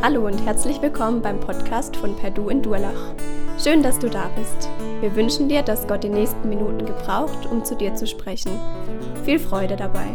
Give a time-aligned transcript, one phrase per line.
[0.00, 3.16] Hallo und herzlich willkommen beim Podcast von Perdu in Durlach.
[3.58, 4.68] Schön, dass du da bist.
[5.00, 8.52] Wir wünschen dir, dass Gott die nächsten Minuten gebraucht, um zu dir zu sprechen.
[9.24, 10.06] Viel Freude dabei.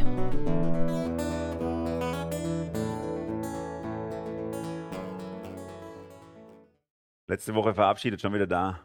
[7.28, 8.80] Letzte Woche verabschiedet, schon wieder da.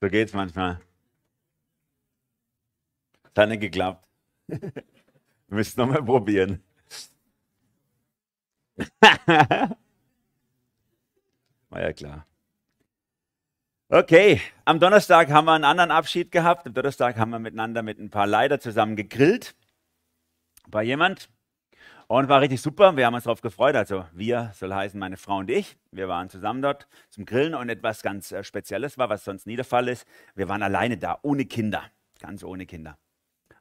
[0.00, 0.80] So geht's manchmal.
[3.36, 4.08] Hat nicht geklappt.
[4.48, 4.72] Wir
[5.48, 6.62] müssen nochmal probieren.
[11.70, 12.26] War ja klar.
[13.88, 16.66] Okay, am Donnerstag haben wir einen anderen Abschied gehabt.
[16.66, 19.54] Am Donnerstag haben wir miteinander mit ein paar Leiter zusammen gegrillt.
[20.66, 21.28] Bei jemand.
[22.06, 22.96] Und war richtig super.
[22.96, 23.76] Wir haben uns darauf gefreut.
[23.76, 25.76] Also wir, soll heißen meine Frau und ich.
[25.90, 29.56] Wir waren zusammen dort zum Grillen und etwas ganz äh, Spezielles war, was sonst nie
[29.56, 30.06] der Fall ist.
[30.34, 31.82] Wir waren alleine da, ohne Kinder.
[32.20, 32.98] Ganz ohne Kinder.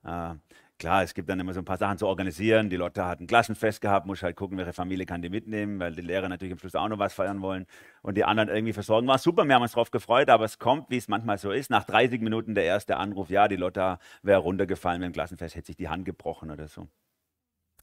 [0.03, 0.35] Äh,
[0.79, 2.69] klar, es gibt dann immer so ein paar Sachen zu organisieren.
[2.69, 5.93] Die Lotte hat ein Klassenfest gehabt, muss halt gucken, welche Familie kann die mitnehmen, weil
[5.95, 7.65] die Lehrer natürlich am Schluss auch noch was feiern wollen
[8.01, 9.07] und die anderen irgendwie versorgen.
[9.07, 11.69] War super, wir haben uns darauf gefreut, aber es kommt, wie es manchmal so ist,
[11.69, 15.77] nach 30 Minuten der erste Anruf, ja, die Lotte wäre runtergefallen beim Klassenfest, hätte sich
[15.77, 16.87] die Hand gebrochen oder so.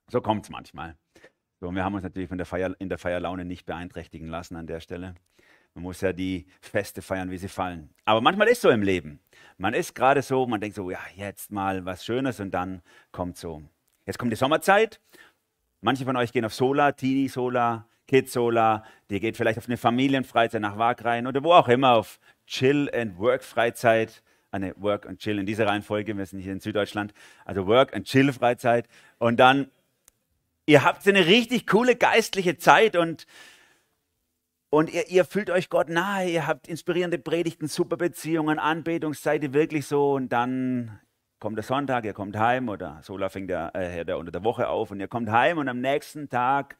[0.08, 0.96] So kommt es manchmal.
[1.61, 4.66] So, wir haben uns natürlich von der Feier, in der Feierlaune nicht beeinträchtigen lassen an
[4.66, 5.14] der Stelle.
[5.74, 7.90] Man muss ja die Feste feiern, wie sie fallen.
[8.04, 9.20] Aber manchmal ist so im Leben.
[9.56, 13.36] Man ist gerade so, man denkt so, ja, jetzt mal was Schönes und dann kommt
[13.36, 13.62] so.
[14.06, 15.00] Jetzt kommt die Sommerzeit.
[15.80, 18.84] Manche von euch gehen auf Sola, Teenie Sola, Kids Sola.
[19.08, 23.18] Die geht vielleicht auf eine Familienfreizeit nach Wagrain oder wo auch immer, auf Chill and
[23.18, 24.22] Work Freizeit.
[24.50, 27.14] Eine Work and Chill in dieser Reihenfolge, wir sind hier in Süddeutschland.
[27.44, 28.88] Also Work and Chill Freizeit.
[29.18, 29.70] Und dann,
[30.66, 33.27] ihr habt eine richtig coole geistliche Zeit und
[34.70, 39.86] und ihr, ihr, fühlt euch Gott nahe, ihr habt inspirierende Predigten, super Beziehungen, Anbetungszeit, wirklich
[39.86, 40.12] so.
[40.14, 41.00] Und dann
[41.40, 44.68] kommt der Sonntag, ihr kommt heim oder Sola fängt der, äh, der unter der Woche
[44.68, 46.77] auf und ihr kommt heim und am nächsten Tag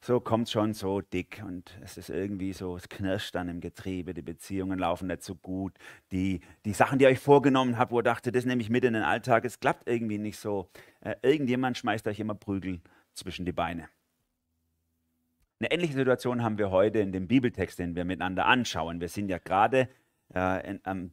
[0.00, 4.14] so kommt schon so dick und es ist irgendwie so, es knirscht dann im Getriebe,
[4.14, 5.74] die Beziehungen laufen nicht so gut,
[6.12, 8.84] die, die Sachen, die ihr euch vorgenommen habt, wo ihr dachtet, das nehme ich mit
[8.84, 10.70] in den Alltag, es klappt irgendwie nicht so.
[11.00, 12.80] Äh, irgendjemand schmeißt euch immer Prügel
[13.12, 13.88] zwischen die Beine.
[15.60, 19.00] Eine ähnliche Situation haben wir heute in dem Bibeltext, den wir miteinander anschauen.
[19.00, 19.88] Wir sind ja gerade
[20.32, 21.12] äh, in, ähm,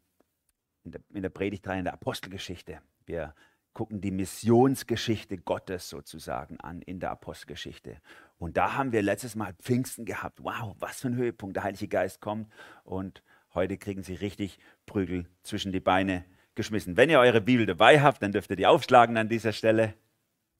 [0.84, 2.80] in, der, in der Predigtreihe in der Apostelgeschichte.
[3.08, 3.34] Wir
[3.74, 7.98] gucken die Missionsgeschichte Gottes sozusagen an in der Apostelgeschichte.
[8.38, 10.44] Und da haben wir letztes Mal Pfingsten gehabt.
[10.44, 11.56] Wow, was für ein Höhepunkt.
[11.56, 12.48] Der Heilige Geist kommt
[12.84, 13.24] und
[13.56, 16.24] heute kriegen sie richtig Prügel zwischen die Beine
[16.54, 16.98] geschmissen.
[16.98, 19.96] Wenn ihr eure Bibel dabei habt, dann dürft ihr die aufschlagen an dieser Stelle.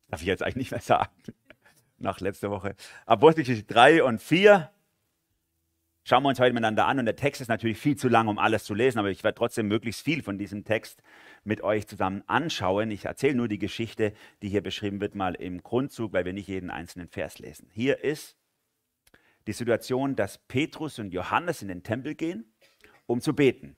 [0.08, 1.12] Darf ich jetzt eigentlich nicht mehr sagen
[1.98, 2.76] nach letzter Woche.
[3.06, 4.70] Apostelgeschichte 3 und 4
[6.04, 7.00] schauen wir uns heute miteinander an.
[7.00, 9.38] Und der Text ist natürlich viel zu lang, um alles zu lesen, aber ich werde
[9.38, 11.02] trotzdem möglichst viel von diesem Text
[11.44, 12.92] mit euch zusammen anschauen.
[12.92, 16.48] Ich erzähle nur die Geschichte, die hier beschrieben wird, mal im Grundzug, weil wir nicht
[16.48, 17.70] jeden einzelnen Vers lesen.
[17.74, 18.38] Hier ist
[19.48, 22.54] die Situation, dass Petrus und Johannes in den Tempel gehen,
[23.06, 23.76] um zu beten.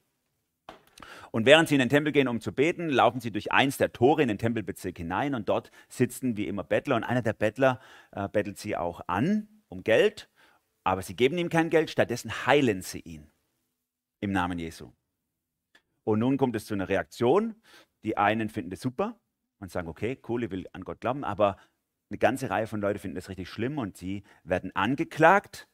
[1.31, 3.91] Und während sie in den Tempel gehen, um zu beten, laufen sie durch eins der
[3.91, 7.79] Tore in den Tempelbezirk hinein und dort sitzen wie immer Bettler und einer der Bettler
[8.11, 10.29] äh, bettelt sie auch an um Geld,
[10.83, 13.29] aber sie geben ihm kein Geld, stattdessen heilen sie ihn
[14.21, 14.91] im Namen Jesu.
[16.03, 17.55] Und nun kommt es zu einer Reaktion.
[18.03, 19.19] Die einen finden das super
[19.59, 21.57] und sagen, okay, cool, ich will an Gott glauben, aber
[22.09, 25.67] eine ganze Reihe von Leuten finden das richtig schlimm und sie werden angeklagt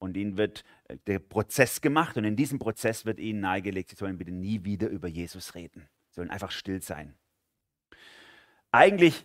[0.00, 3.96] und ihnen wird äh, der Prozess gemacht und in diesem Prozess wird ihnen nahegelegt, sie
[3.96, 7.14] sollen bitte nie wieder über Jesus reden, sie sollen einfach still sein.
[8.72, 9.24] Eigentlich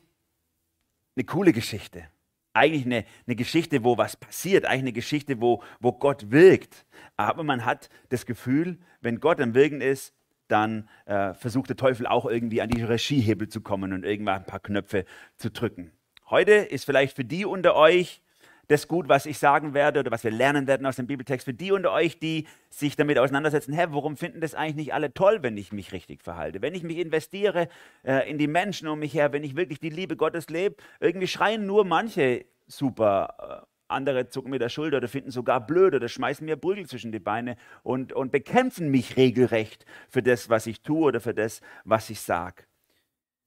[1.16, 2.08] eine coole Geschichte.
[2.54, 6.86] Eigentlich eine, eine Geschichte, wo was passiert, eigentlich eine Geschichte, wo, wo Gott wirkt.
[7.18, 10.14] Aber man hat das Gefühl, wenn Gott am Wirken ist,
[10.48, 14.46] dann äh, versucht der Teufel auch irgendwie an die Regiehebel zu kommen und irgendwann ein
[14.46, 15.06] paar Knöpfe
[15.36, 15.92] zu drücken.
[16.30, 18.22] Heute ist vielleicht für die unter euch,
[18.68, 21.46] das gut, was ich sagen werde oder was wir lernen werden aus dem Bibeltext.
[21.46, 25.14] Für die unter euch, die sich damit auseinandersetzen, hä, warum finden das eigentlich nicht alle
[25.14, 26.62] toll, wenn ich mich richtig verhalte?
[26.62, 27.68] Wenn ich mich investiere
[28.04, 31.28] äh, in die Menschen um mich her, wenn ich wirklich die Liebe Gottes lebe, irgendwie
[31.28, 33.64] schreien nur manche super.
[33.64, 37.12] Äh, andere zucken mir der Schulter oder finden sogar blöd oder schmeißen mir Prügel zwischen
[37.12, 41.62] die Beine und, und bekämpfen mich regelrecht für das, was ich tue oder für das,
[41.84, 42.64] was ich sage.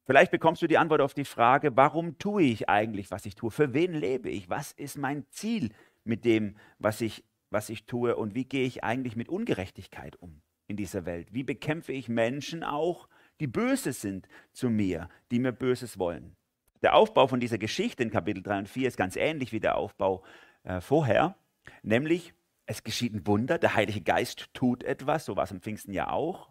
[0.08, 3.50] Vielleicht bekommst du die Antwort auf die Frage, warum tue ich eigentlich, was ich tue?
[3.50, 4.48] Für wen lebe ich?
[4.48, 5.68] Was ist mein Ziel
[6.04, 8.16] mit dem, was ich, was ich tue?
[8.16, 11.34] Und wie gehe ich eigentlich mit Ungerechtigkeit um in dieser Welt?
[11.34, 13.06] Wie bekämpfe ich Menschen auch,
[13.38, 16.36] die böse sind zu mir, die mir Böses wollen?
[16.80, 19.76] Der Aufbau von dieser Geschichte in Kapitel 3 und 4 ist ganz ähnlich wie der
[19.76, 20.24] Aufbau
[20.62, 21.36] äh, vorher,
[21.82, 22.32] nämlich
[22.64, 26.08] es geschieht ein Wunder, der Heilige Geist tut etwas, so war es am Pfingsten ja
[26.08, 26.48] auch.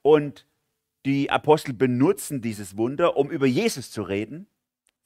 [0.00, 0.46] Und
[1.04, 4.46] die Apostel benutzen dieses Wunder, um über Jesus zu reden.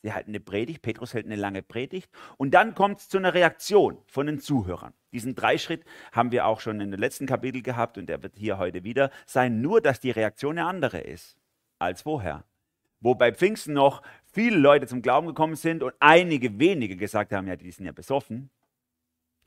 [0.04, 3.34] die halten eine Predigt, Petrus hält eine lange Predigt und dann kommt es zu einer
[3.34, 4.92] Reaktion von den Zuhörern.
[5.12, 8.58] Diesen Dreischritt haben wir auch schon in den letzten Kapitel gehabt und der wird hier
[8.58, 11.36] heute wieder sein, nur dass die Reaktion eine andere ist
[11.78, 12.44] als vorher.
[13.00, 14.02] Wo bei Pfingsten noch
[14.32, 17.92] viele Leute zum Glauben gekommen sind und einige wenige gesagt haben, ja, die sind ja
[17.92, 18.50] besoffen,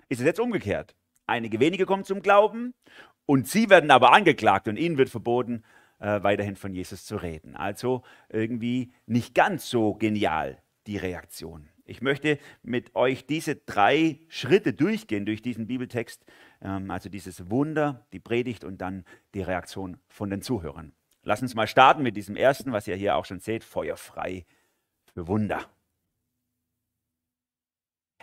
[0.09, 0.95] ist es jetzt umgekehrt.
[1.25, 2.73] Einige wenige kommen zum Glauben
[3.25, 5.63] und sie werden aber angeklagt und ihnen wird verboten,
[5.99, 7.55] äh, weiterhin von Jesus zu reden.
[7.55, 11.69] Also irgendwie nicht ganz so genial die Reaktion.
[11.85, 16.23] Ich möchte mit euch diese drei Schritte durchgehen durch diesen Bibeltext,
[16.61, 20.93] ähm, also dieses Wunder, die Predigt und dann die Reaktion von den Zuhörern.
[21.23, 24.45] Lass uns mal starten mit diesem ersten, was ihr hier auch schon seht, feuerfrei
[25.13, 25.65] für Wunder.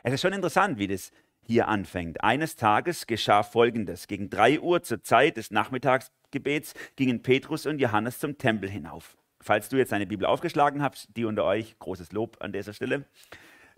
[0.02, 1.10] Es ist schon interessant, wie das
[1.46, 2.22] hier anfängt.
[2.22, 4.06] Eines Tages geschah Folgendes.
[4.08, 9.16] Gegen drei Uhr zur Zeit des Nachmittagsgebets gingen Petrus und Johannes zum Tempel hinauf.
[9.40, 13.04] Falls du jetzt deine Bibel aufgeschlagen hast, die unter euch, großes Lob an dieser Stelle,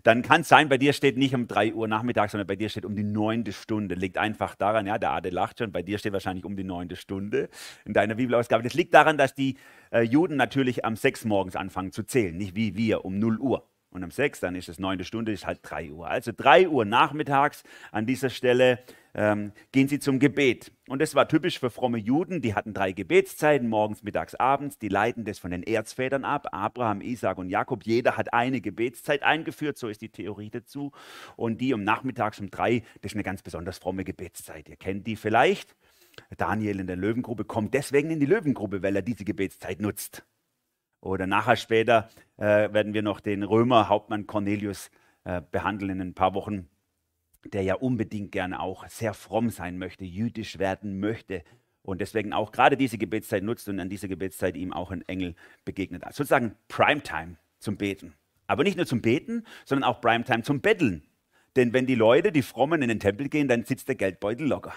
[0.03, 2.69] dann kann es sein, bei dir steht nicht um 3 Uhr nachmittags, sondern bei dir
[2.69, 3.95] steht um die neunte Stunde.
[3.95, 6.95] Liegt einfach daran, ja, der Ade lacht schon, bei dir steht wahrscheinlich um die neunte
[6.95, 7.49] Stunde
[7.85, 8.63] in deiner Bibelausgabe.
[8.63, 9.57] Das liegt daran, dass die
[9.91, 13.67] äh, Juden natürlich am 6 morgens anfangen zu zählen, nicht wie wir um 0 Uhr.
[13.91, 16.07] Und um 6, dann ist es neunte Stunde, ist halt 3 Uhr.
[16.07, 18.79] Also 3 Uhr nachmittags an dieser Stelle
[19.15, 20.71] ähm, gehen sie zum Gebet.
[20.87, 22.41] Und das war typisch für fromme Juden.
[22.41, 24.77] Die hatten drei Gebetszeiten, morgens, mittags, abends.
[24.77, 26.47] Die leiten das von den Erzvätern ab.
[26.51, 27.83] Abraham, Isaac und Jakob.
[27.85, 30.91] Jeder hat eine Gebetszeit eingeführt, so ist die Theorie dazu.
[31.35, 34.69] Und die um nachmittags um drei, das ist eine ganz besonders fromme Gebetszeit.
[34.69, 35.75] Ihr kennt die vielleicht.
[36.37, 40.23] Daniel in der Löwengruppe kommt deswegen in die Löwengruppe, weil er diese Gebetszeit nutzt.
[41.01, 44.91] Oder nachher später äh, werden wir noch den Römer Hauptmann Cornelius
[45.23, 46.67] äh, behandeln in ein paar Wochen
[47.45, 51.43] der ja unbedingt gerne auch sehr fromm sein möchte, jüdisch werden möchte
[51.81, 55.35] und deswegen auch gerade diese Gebetszeit nutzt und an dieser Gebetszeit ihm auch ein Engel
[55.65, 56.03] begegnet.
[56.03, 58.13] Also sozusagen Primetime zum Beten.
[58.47, 61.03] Aber nicht nur zum Beten, sondern auch Primetime zum Betteln.
[61.55, 64.73] Denn wenn die Leute, die Frommen in den Tempel gehen, dann sitzt der Geldbeutel locker.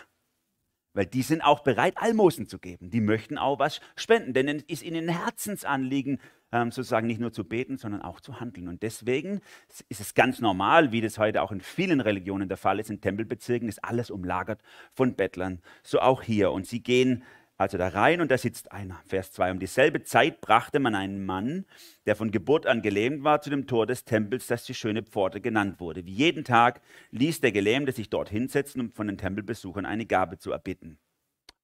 [0.95, 2.91] Weil die sind auch bereit, Almosen zu geben.
[2.91, 6.21] Die möchten auch was spenden, denn es ist ihnen ein Herzensanliegen,
[6.53, 8.69] ähm, sozusagen nicht nur zu beten, sondern auch zu handeln.
[8.69, 9.41] Und deswegen
[9.89, 13.01] ist es ganz normal, wie das heute auch in vielen Religionen der Fall ist, in
[13.01, 14.61] Tempelbezirken ist alles umlagert
[14.93, 15.63] von Bettlern.
[15.83, 16.53] So auch hier.
[16.53, 17.25] Und sie gehen
[17.63, 19.01] also da rein und da sitzt einer.
[19.07, 19.53] Vers 2.
[19.53, 21.65] Um dieselbe Zeit brachte man einen Mann,
[22.07, 25.41] der von Geburt an gelähmt war, zu dem Tor des Tempels, das die schöne Pforte
[25.41, 26.05] genannt wurde.
[26.05, 26.81] Wie jeden Tag
[27.11, 30.99] ließ der Gelähmte sich dort hinsetzen, um von den Tempelbesuchern eine Gabe zu erbitten.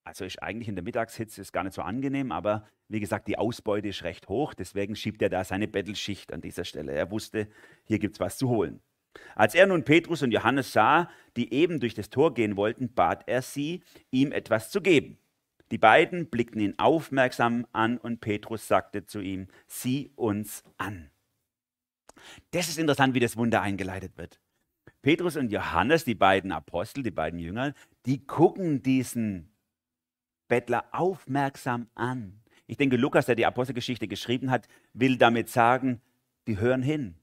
[0.05, 3.37] Also ist eigentlich in der Mittagshitze ist gar nicht so angenehm, aber wie gesagt, die
[3.37, 6.93] Ausbeute ist recht hoch, deswegen schiebt er da seine Bettelschicht an dieser Stelle.
[6.93, 7.49] Er wusste,
[7.85, 8.81] hier gibt es was zu holen.
[9.35, 13.25] Als er nun Petrus und Johannes sah, die eben durch das Tor gehen wollten, bat
[13.27, 15.19] er sie, ihm etwas zu geben.
[15.71, 21.11] Die beiden blickten ihn aufmerksam an und Petrus sagte zu ihm, sieh uns an.
[22.51, 24.41] Das ist interessant, wie das Wunder eingeleitet wird.
[25.03, 27.75] Petrus und Johannes, die beiden Apostel, die beiden Jünger,
[28.07, 29.53] die gucken diesen
[30.49, 32.41] Bettler aufmerksam an.
[32.67, 36.01] Ich denke, Lukas, der die Apostelgeschichte geschrieben hat, will damit sagen,
[36.47, 37.17] die hören hin.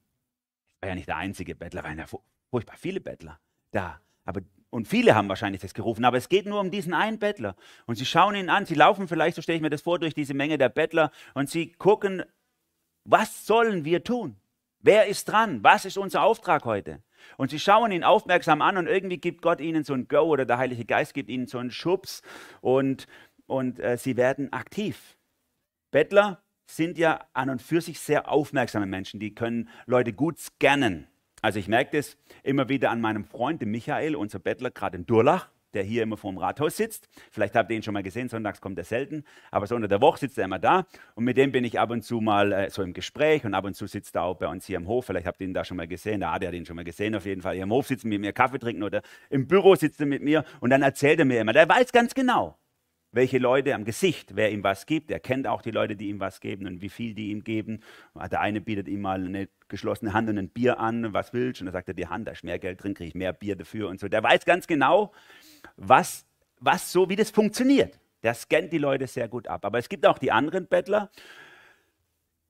[0.80, 2.06] War ja nicht der einzige Bettler, waren ja
[2.50, 3.40] furchtbar viele Bettler
[3.72, 4.00] da.
[4.24, 4.42] Aber
[4.76, 7.56] und viele haben wahrscheinlich das gerufen, aber es geht nur um diesen einen Bettler.
[7.86, 10.14] Und sie schauen ihn an, sie laufen vielleicht, so stelle ich mir das vor, durch
[10.14, 12.24] diese Menge der Bettler und sie gucken,
[13.06, 14.36] was sollen wir tun?
[14.82, 15.64] Wer ist dran?
[15.64, 17.02] Was ist unser Auftrag heute?
[17.38, 20.46] Und sie schauen ihn aufmerksam an und irgendwie gibt Gott ihnen so ein Go oder
[20.46, 22.22] der Heilige Geist gibt ihnen so einen Schubs
[22.60, 23.08] und,
[23.48, 25.18] und äh, sie werden aktiv.
[25.90, 31.08] Bettler sind ja an und für sich sehr aufmerksame Menschen, die können Leute gut scannen.
[31.46, 35.06] Also ich merke das immer wieder an meinem Freund, dem Michael, unser Bettler, gerade in
[35.06, 37.08] Durlach, der hier immer vor dem Rathaus sitzt.
[37.30, 40.02] Vielleicht habt ihr ihn schon mal gesehen, sonntags kommt er selten, aber so unter der
[40.02, 42.72] Woche sitzt er immer da und mit dem bin ich ab und zu mal äh,
[42.72, 45.06] so im Gespräch und ab und zu sitzt er auch bei uns hier im Hof.
[45.06, 47.28] Vielleicht habt ihr ihn da schon mal gesehen, Adi hat ihn schon mal gesehen auf
[47.28, 47.54] jeden Fall.
[47.54, 50.46] Hier im Hof sitzen mit mir Kaffee trinken oder im Büro sitzt er mit mir
[50.62, 52.58] und dann erzählt er mir immer, der weiß ganz genau,
[53.16, 55.10] welche Leute am Gesicht, wer ihm was gibt.
[55.10, 57.80] Er kennt auch die Leute, die ihm was geben und wie viel die ihm geben.
[58.30, 61.62] Der eine bietet ihm mal eine geschlossene Hand und ein Bier an, was willst?
[61.62, 63.56] Und dann sagt er, die Hand, da ist mehr Geld drin, kriege ich mehr Bier
[63.56, 64.10] dafür und so.
[64.10, 65.14] Der weiß ganz genau,
[65.78, 66.26] was,
[66.60, 67.98] was so, wie das funktioniert.
[68.22, 69.64] Der scannt die Leute sehr gut ab.
[69.64, 71.10] Aber es gibt auch die anderen Bettler,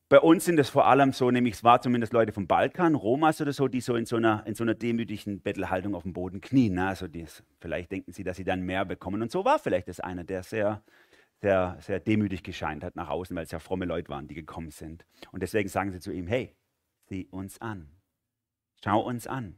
[0.08, 3.42] bei uns sind es vor allem so, nämlich es war zumindest Leute vom Balkan, Romas
[3.42, 6.42] oder so, die so in so einer, in so einer demütigen Bettelhaltung auf dem Boden
[6.42, 6.76] knien.
[6.76, 6.88] Ne?
[6.88, 9.22] Also dies, vielleicht denken sie, dass sie dann mehr bekommen.
[9.24, 10.84] Und so war vielleicht das einer, der sehr,
[11.42, 14.70] sehr, sehr demütig gescheint hat nach außen, weil es ja fromme Leute waren, die gekommen
[14.70, 15.06] sind.
[15.32, 16.56] Und deswegen sagen sie zu ihm, hey,
[17.08, 17.90] sieh uns an.
[18.84, 19.58] Schau uns an.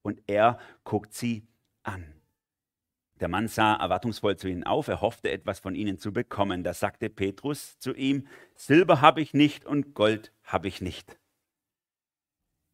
[0.00, 1.46] Und er guckt sie
[1.82, 2.17] an.
[3.20, 6.62] Der Mann sah erwartungsvoll zu ihnen auf, er hoffte etwas von ihnen zu bekommen.
[6.62, 11.18] Da sagte Petrus zu ihm, Silber habe ich nicht und Gold habe ich nicht.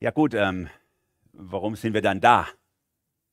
[0.00, 0.68] Ja gut, ähm,
[1.32, 2.46] warum sind wir dann da?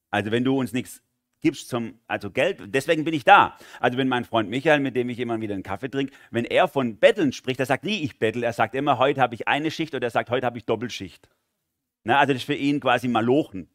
[0.10, 1.02] Also wenn du uns nichts
[1.42, 3.58] gibst zum, also Geld, deswegen bin ich da.
[3.80, 6.68] Also wenn mein Freund Michael, mit dem ich immer wieder einen Kaffee trinke, wenn er
[6.68, 9.72] von Betteln spricht, er sagt nie, ich bettel, er sagt immer, heute habe ich eine
[9.72, 11.28] Schicht oder er sagt, heute habe ich Doppelschicht.
[12.04, 13.70] Na, also das ist für ihn quasi Malochen.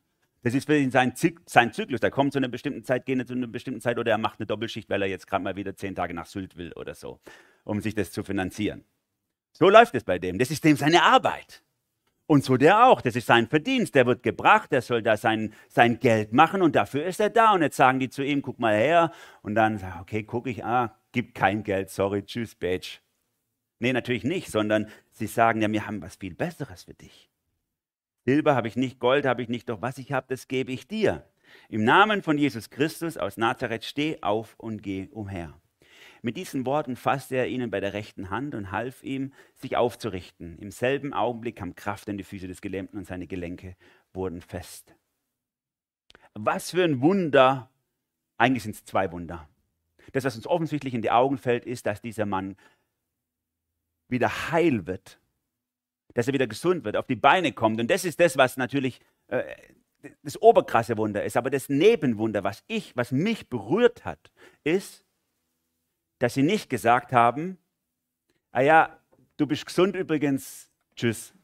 [0.47, 1.13] Das ist für ihn sein,
[1.47, 1.99] sein Zyklus.
[1.99, 4.47] Der kommt zu einer bestimmten Zeit, geht zu einer bestimmten Zeit oder er macht eine
[4.47, 7.19] Doppelschicht, weil er jetzt gerade mal wieder zehn Tage nach Sylt will oder so,
[7.65, 8.85] um sich das zu finanzieren.
[9.51, 10.39] So läuft es bei dem.
[10.39, 11.65] Das ist dem seine Arbeit.
[12.29, 13.01] Und so der auch.
[13.01, 13.97] Das ist sein Verdienst.
[13.97, 17.53] Der wird gebracht, der soll da sein, sein Geld machen und dafür ist er da.
[17.53, 19.11] Und jetzt sagen die zu ihm, guck mal her.
[19.43, 23.01] Und dann okay, gucke ich, ah, gib kein Geld, sorry, tschüss, Bitch.
[23.81, 27.29] Nee, natürlich nicht, sondern sie sagen, ja, wir haben was viel Besseres für dich.
[28.27, 30.89] Silber habe ich nicht, Gold habe ich nicht, doch was ich habe, das gebe ich
[30.89, 31.25] dir.
[31.69, 35.55] Im Namen von Jesus Christus aus Nazareth steh auf und geh umher.
[36.23, 40.59] Mit diesen Worten fasste er ihnen bei der rechten Hand und half ihm, sich aufzurichten.
[40.59, 43.77] Im selben Augenblick kam Kraft in die Füße des Gelähmten und seine Gelenke
[44.13, 44.97] wurden fest.
[46.35, 47.71] Was für ein Wunder!
[48.39, 49.49] Eigentlich sind es zwei Wunder.
[50.13, 52.57] Das, was uns offensichtlich in die Augen fällt, ist, dass dieser Mann
[54.09, 55.21] wieder heil wird,
[56.17, 57.79] dass er wieder gesund wird, auf die Beine kommt.
[57.79, 59.45] Und das ist das, was natürlich äh,
[60.23, 61.37] das oberkrasse Wunder ist.
[61.37, 64.33] Aber das Nebenwunder, was ich, was mich berührt hat,
[64.65, 65.05] ist,
[66.19, 67.59] dass sie nicht gesagt haben,
[68.51, 68.99] ah ja,
[69.37, 71.35] du bist gesund übrigens, tschüss.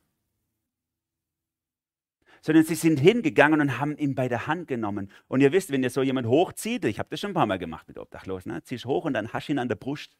[2.41, 5.11] Sondern sie sind hingegangen und haben ihn bei der Hand genommen.
[5.29, 7.59] Und ihr wisst, wenn ihr so jemand hochzieht, ich habe das schon ein paar Mal
[7.59, 8.63] gemacht mit Obdachlosen, ne?
[8.63, 10.17] ziehst hoch und dann hast ihn an der Brust.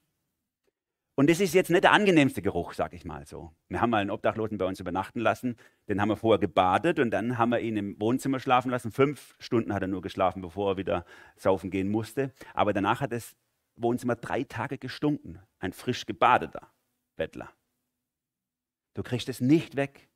[1.15, 3.53] Und das ist jetzt nicht der angenehmste Geruch, sag ich mal so.
[3.69, 5.57] Wir haben mal einen Obdachlosen bei uns übernachten lassen,
[5.89, 8.93] den haben wir vorher gebadet und dann haben wir ihn im Wohnzimmer schlafen lassen.
[8.93, 11.05] Fünf Stunden hat er nur geschlafen, bevor er wieder
[11.37, 12.33] saufen gehen musste.
[12.55, 13.37] Aber danach hat es
[13.77, 15.39] Wohnzimmer drei Tage gestunken.
[15.59, 16.73] Ein frisch gebadeter
[17.17, 17.51] Bettler.
[18.95, 20.09] Du kriegst es nicht weg.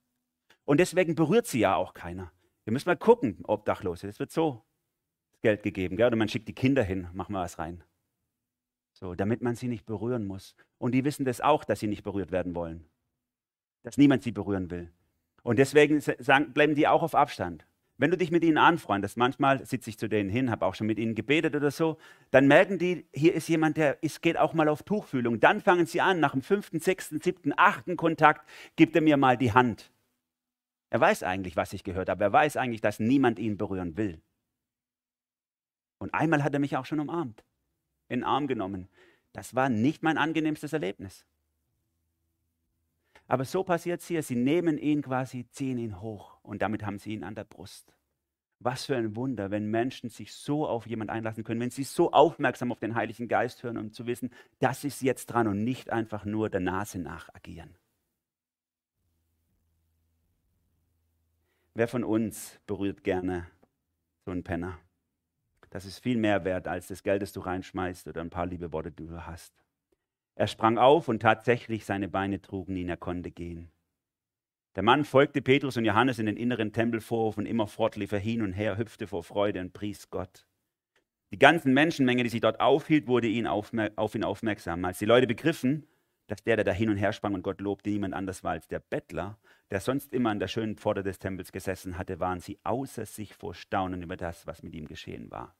[0.65, 2.33] Und deswegen berührt sie ja auch keiner.
[2.65, 4.07] Wir müssen mal gucken, Obdachlose.
[4.07, 4.63] Das wird so
[5.43, 5.97] Geld gegeben.
[5.97, 6.07] Gell?
[6.07, 7.85] Oder man schickt die Kinder hin, machen wir was rein.
[8.99, 10.57] So, damit man sie nicht berühren muss.
[10.79, 12.87] Und die wissen das auch, dass sie nicht berührt werden wollen.
[13.83, 14.91] Dass niemand sie berühren will.
[15.43, 17.67] Und deswegen sagen, bleiben die auch auf Abstand.
[17.99, 20.87] Wenn du dich mit ihnen anfreundest, manchmal sitze ich zu denen hin, habe auch schon
[20.87, 21.99] mit ihnen gebetet oder so,
[22.31, 25.41] dann merken die, hier ist jemand, der ist, geht auch mal auf Tuchfühlung.
[25.41, 29.37] Dann fangen sie an, nach dem fünften, sechsten, siebten, achten Kontakt gibt er mir mal
[29.37, 29.93] die Hand.
[30.89, 32.25] Er weiß eigentlich, was ich gehört habe.
[32.25, 34.23] Er weiß eigentlich, dass niemand ihn berühren will.
[35.99, 37.45] Und einmal hat er mich auch schon umarmt,
[38.09, 38.89] in den Arm genommen.
[39.33, 41.27] Das war nicht mein angenehmstes Erlebnis.
[43.29, 44.23] Aber so passiert es hier.
[44.23, 47.93] Sie nehmen ihn quasi, ziehen ihn hoch und damit haben sie ihn an der Brust.
[48.59, 52.13] Was für ein Wunder, wenn Menschen sich so auf jemanden einlassen können, wenn sie so
[52.13, 55.91] aufmerksam auf den Heiligen Geist hören, um zu wissen, das ist jetzt dran und nicht
[55.91, 57.77] einfach nur der Nase nach agieren.
[61.75, 63.47] Wer von uns berührt gerne
[64.25, 64.79] so einen Penner?
[65.71, 68.73] Das ist viel mehr wert als das Geld, das du reinschmeißt oder ein paar liebe
[68.73, 69.53] Worte, die du hast.
[70.35, 73.71] Er sprang auf und tatsächlich seine Beine trugen ihn, er konnte gehen.
[74.75, 78.43] Der Mann folgte Petrus und Johannes in den inneren Tempelvorhof und immerfort lief er hin
[78.43, 80.47] und her, hüpfte vor Freude und pries Gott.
[81.33, 84.85] Die ganzen Menschenmenge, die sich dort aufhielt, wurde ihn auf ihn aufmerksam.
[84.85, 85.87] Als die Leute begriffen,
[86.27, 88.69] dass der, der da hin und her sprang und Gott lobte, niemand anders war als
[88.69, 89.39] der Bettler,
[89.71, 93.35] der sonst immer an der schönen Pforte des Tempels gesessen hatte, waren sie außer sich
[93.35, 95.55] vor Staunen über das, was mit ihm geschehen war.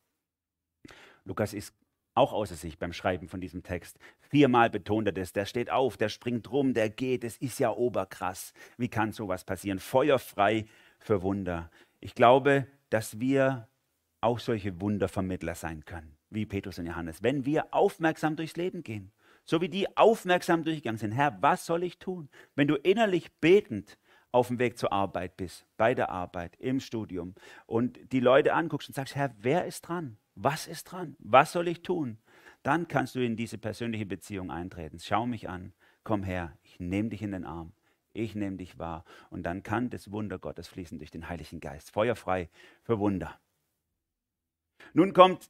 [1.25, 1.75] Lukas ist
[2.15, 3.99] auch außer sich beim Schreiben von diesem Text.
[4.21, 5.33] Viermal betont er das.
[5.33, 7.25] Der steht auf, der springt rum, der geht.
[7.25, 8.55] Es ist ja oberkrass.
[8.79, 9.79] Wie kann sowas passieren?
[9.79, 10.65] Feuerfrei
[10.99, 11.71] für Wunder.
[12.01, 13.69] Ich glaube, dass wir
[14.23, 19.13] auch solche Wundervermittler sein können, wie Petrus und Johannes, wenn wir aufmerksam durchs Leben gehen.
[19.47, 21.13] So wie die aufmerksam durchgegangen sind.
[21.13, 22.29] Herr, was soll ich tun?
[22.57, 23.97] Wenn du innerlich betend
[24.33, 27.35] auf dem Weg zur Arbeit bist, bei der Arbeit, im Studium
[27.65, 30.19] und die Leute anguckst und sagst, Herr, wer ist dran?
[30.35, 31.17] Was ist dran?
[31.21, 32.19] Was soll ich tun?
[32.63, 34.99] Dann kannst du in diese persönliche Beziehung eintreten.
[34.99, 35.73] Schau mich an,
[36.03, 37.73] komm her, ich nehme dich in den Arm,
[38.13, 39.05] ich nehme dich wahr.
[39.31, 41.93] Und dann kann das Wunder Gottes fließen durch den Heiligen Geist.
[41.93, 42.51] Feuerfrei
[42.83, 43.39] für Wunder.
[44.93, 45.49] Nun kommt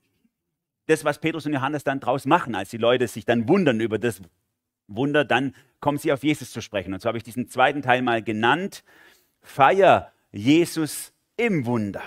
[0.87, 3.99] das, was Petrus und Johannes dann draus machen, als die Leute sich dann wundern über
[3.99, 4.21] das
[4.89, 6.95] Wunder, dann kommen sie auf Jesus zu sprechen.
[6.95, 8.85] Und so habe ich diesen zweiten Teil mal genannt.
[9.41, 12.03] Feier Jesus im Wunder.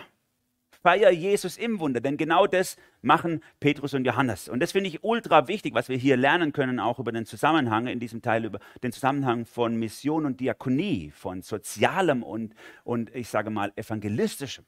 [0.81, 4.47] Feier Jesus im Wunder, denn genau das machen Petrus und Johannes.
[4.47, 7.87] Und das finde ich ultra wichtig, was wir hier lernen können, auch über den Zusammenhang
[7.87, 12.55] in diesem Teil, über den Zusammenhang von Mission und Diakonie, von Sozialem und,
[12.85, 14.63] und ich sage mal, evangelistischem.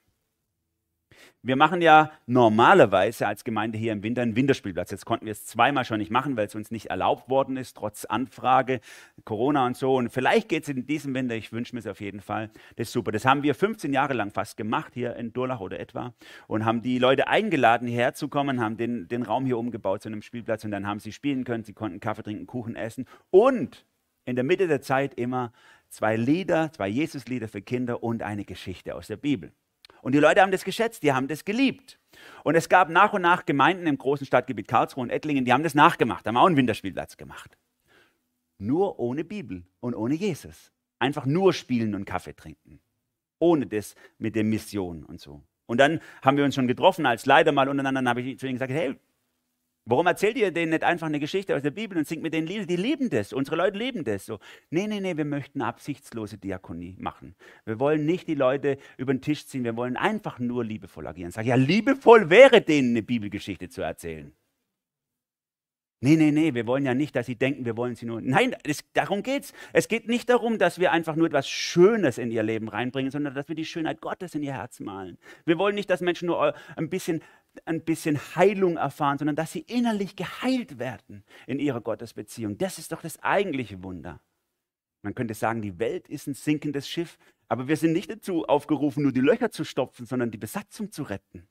[1.44, 4.92] Wir machen ja normalerweise als Gemeinde hier im Winter einen Winterspielplatz.
[4.92, 7.78] Jetzt konnten wir es zweimal schon nicht machen, weil es uns nicht erlaubt worden ist,
[7.78, 8.80] trotz Anfrage,
[9.26, 9.96] Corona und so.
[9.96, 12.52] Und vielleicht geht es in diesem Winter, ich wünsche mir es auf jeden Fall.
[12.76, 13.12] Das ist super.
[13.12, 16.14] Das haben wir 15 Jahre lang fast gemacht, hier in Durlach oder etwa.
[16.48, 20.10] Und haben die Leute eingeladen, hierher zu kommen, haben den, den Raum hier umgebaut zu
[20.10, 20.64] einem Spielplatz.
[20.64, 23.08] Und dann haben sie spielen können, sie konnten Kaffee trinken, Kuchen essen.
[23.32, 23.86] Und
[24.26, 25.52] in der Mitte der Zeit immer
[25.90, 29.52] zwei Lieder, zwei Jesuslieder für Kinder und eine Geschichte aus der Bibel.
[30.02, 32.00] Und die Leute haben das geschätzt, die haben das geliebt.
[32.44, 35.64] Und es gab nach und nach Gemeinden im großen Stadtgebiet Karlsruhe und Ettlingen, die haben
[35.64, 37.58] das nachgemacht, haben auch einen Winterspielplatz gemacht.
[38.58, 40.72] Nur ohne Bibel und ohne Jesus.
[41.00, 42.80] Einfach nur spielen und Kaffee trinken.
[43.40, 45.42] Ohne das mit der Mission und so.
[45.66, 48.46] Und dann haben wir uns schon getroffen als Leiter mal untereinander, dann habe ich zu
[48.46, 48.96] ihnen gesagt, hey,
[49.86, 52.46] Warum erzählt ihr denen nicht einfach eine Geschichte aus der Bibel und singt mit denen
[52.46, 52.66] Lieder?
[52.66, 53.34] Die lieben das.
[53.34, 54.28] Unsere Leute lieben das.
[54.28, 57.36] So, nee, nee, nee, wir möchten absichtslose Diakonie machen.
[57.66, 59.64] Wir wollen nicht die Leute über den Tisch ziehen.
[59.64, 61.32] Wir wollen einfach nur liebevoll agieren.
[61.32, 64.32] Sag ja, liebevoll wäre denen eine Bibelgeschichte zu erzählen.
[66.04, 68.22] Nee, nee, nee, wir wollen ja nicht, dass sie denken, wir wollen sie nur.
[68.22, 69.54] Nein, es, darum geht's.
[69.72, 73.36] Es geht nicht darum, dass wir einfach nur etwas Schönes in ihr Leben reinbringen, sondern
[73.36, 75.20] dass wir die Schönheit Gottes in ihr Herz malen.
[75.46, 77.22] Wir wollen nicht, dass Menschen nur ein bisschen
[77.66, 82.58] ein bisschen Heilung erfahren, sondern dass sie innerlich geheilt werden in ihrer Gottesbeziehung.
[82.58, 84.22] Das ist doch das eigentliche Wunder.
[85.04, 87.18] Man könnte sagen, die Welt ist ein sinkendes Schiff,
[87.48, 91.04] aber wir sind nicht dazu aufgerufen, nur die Löcher zu stopfen, sondern die Besatzung zu
[91.04, 91.48] retten.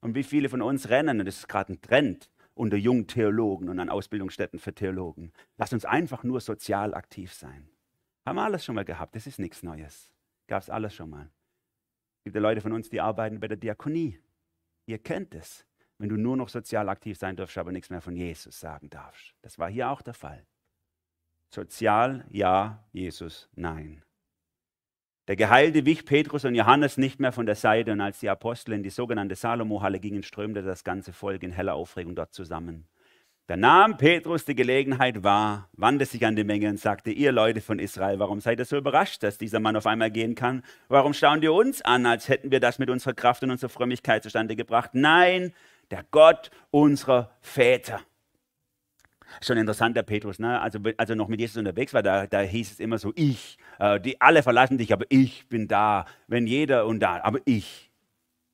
[0.00, 3.68] Und wie viele von uns rennen, und das ist gerade ein Trend unter jungen Theologen
[3.68, 7.70] und an Ausbildungsstätten für Theologen, lasst uns einfach nur sozial aktiv sein.
[8.26, 10.12] Haben wir alles schon mal gehabt, das ist nichts Neues.
[10.46, 11.30] Gab es alles schon mal
[12.28, 14.20] gibt ja Leute von uns, die arbeiten bei der Diakonie.
[14.84, 15.64] Ihr kennt es.
[15.96, 19.34] Wenn du nur noch sozial aktiv sein darfst, aber nichts mehr von Jesus sagen darfst.
[19.40, 20.46] Das war hier auch der Fall.
[21.48, 24.04] Sozial ja, Jesus nein.
[25.28, 28.72] Der Geheilte wich Petrus und Johannes nicht mehr von der Seite und als die Apostel
[28.72, 32.88] in die sogenannte Salomo-Halle gingen, strömte das ganze Volk in heller Aufregung dort zusammen.
[33.46, 37.60] Da nahm Petrus die Gelegenheit wahr, wandte sich an die Menge und sagte, ihr Leute
[37.60, 40.62] von Israel, warum seid ihr so überrascht, dass dieser Mann auf einmal gehen kann?
[40.88, 44.22] Warum staunt ihr uns an, als hätten wir das mit unserer Kraft und unserer Frömmigkeit
[44.22, 44.92] zustande gebracht?
[44.94, 45.52] Nein,
[45.90, 48.00] der Gott unserer Väter.
[49.42, 50.60] Schon interessant, der Petrus, ne?
[50.60, 53.58] also, als er noch mit Jesus unterwegs war, da, da hieß es immer so, ich,
[53.78, 57.90] äh, die alle verlassen dich, aber ich bin da, wenn jeder und da, aber ich.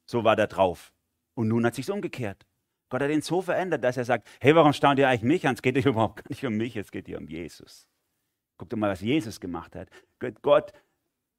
[0.07, 0.93] So war der drauf.
[1.35, 2.47] Und nun hat sich's umgekehrt.
[2.91, 5.55] Gott hat ihn so verändert, dass er sagt, hey, warum staunt ihr eigentlich mich an?
[5.55, 7.89] Es geht überhaupt gar nicht um mich, es geht hier um Jesus.
[8.57, 9.89] Guckt doch mal, was Jesus gemacht hat.
[10.43, 10.73] Gott,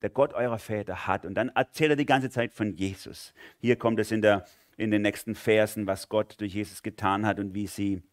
[0.01, 1.25] der Gott eurer Väter hat.
[1.25, 3.33] Und dann erzählt er die ganze Zeit von Jesus.
[3.59, 4.45] Hier kommt es in, der,
[4.75, 8.03] in den nächsten Versen, was Gott durch Jesus getan hat und wie sie,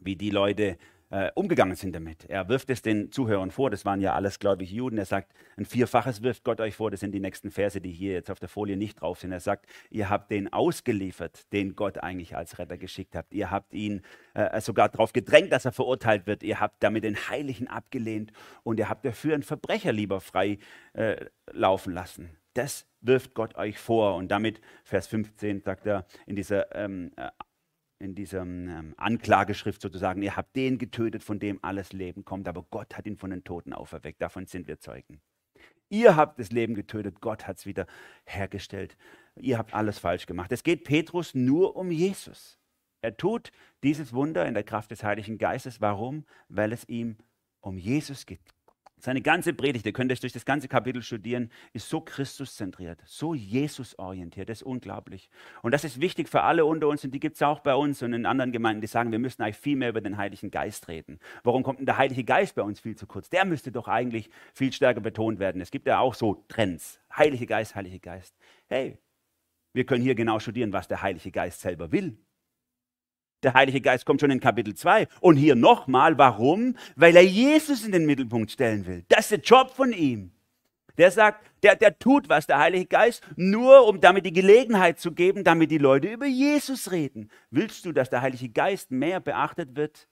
[0.00, 0.78] wie die Leute
[1.10, 2.26] äh, umgegangen sind damit.
[2.28, 4.98] Er wirft es den Zuhörern vor, das waren ja alles gläubige Juden.
[4.98, 8.12] Er sagt, ein Vierfaches wirft Gott euch vor, das sind die nächsten Verse, die hier
[8.12, 9.32] jetzt auf der Folie nicht drauf sind.
[9.32, 13.32] Er sagt, ihr habt den ausgeliefert, den Gott eigentlich als Retter geschickt habt.
[13.32, 14.02] Ihr habt ihn
[14.34, 16.42] äh, sogar darauf gedrängt, dass er verurteilt wird.
[16.42, 18.32] Ihr habt damit den Heiligen abgelehnt
[18.62, 20.58] und ihr habt dafür einen Verbrecher lieber frei
[20.92, 22.36] äh, laufen lassen.
[22.54, 24.16] Das wirft Gott euch vor.
[24.16, 27.28] Und damit, Vers 15, sagt er in dieser ähm, äh,
[27.98, 32.64] in dieser ähm, Anklageschrift sozusagen, ihr habt den getötet, von dem alles Leben kommt, aber
[32.70, 34.22] Gott hat ihn von den Toten auferweckt.
[34.22, 35.20] Davon sind wir Zeugen.
[35.90, 37.86] Ihr habt das Leben getötet, Gott hat es wieder
[38.26, 38.96] hergestellt.
[39.36, 40.52] Ihr habt alles falsch gemacht.
[40.52, 42.58] Es geht Petrus nur um Jesus.
[43.00, 45.80] Er tut dieses Wunder in der Kraft des Heiligen Geistes.
[45.80, 46.24] Warum?
[46.48, 47.16] Weil es ihm
[47.60, 48.40] um Jesus geht.
[49.00, 53.32] Seine ganze Predigt, ihr könnt euch durch das ganze Kapitel studieren, ist so Christuszentriert, so
[53.34, 54.48] Jesus-orientiert.
[54.48, 55.30] Das ist unglaublich.
[55.62, 58.02] Und das ist wichtig für alle unter uns und die gibt es auch bei uns
[58.02, 60.88] und in anderen Gemeinden, die sagen, wir müssen eigentlich viel mehr über den Heiligen Geist
[60.88, 61.20] reden.
[61.44, 63.30] Warum kommt denn der Heilige Geist bei uns viel zu kurz?
[63.30, 65.60] Der müsste doch eigentlich viel stärker betont werden.
[65.60, 67.00] Es gibt ja auch so Trends.
[67.16, 68.36] Heilige Geist, Heilige Geist.
[68.66, 68.98] Hey,
[69.72, 72.18] wir können hier genau studieren, was der Heilige Geist selber will.
[73.42, 75.06] Der Heilige Geist kommt schon in Kapitel 2.
[75.20, 76.76] Und hier nochmal, warum?
[76.96, 79.04] Weil er Jesus in den Mittelpunkt stellen will.
[79.08, 80.32] Das ist der Job von ihm.
[80.96, 85.12] Der sagt, der, der tut was, der Heilige Geist, nur um damit die Gelegenheit zu
[85.12, 87.30] geben, damit die Leute über Jesus reden.
[87.50, 90.08] Willst du, dass der Heilige Geist mehr beachtet wird?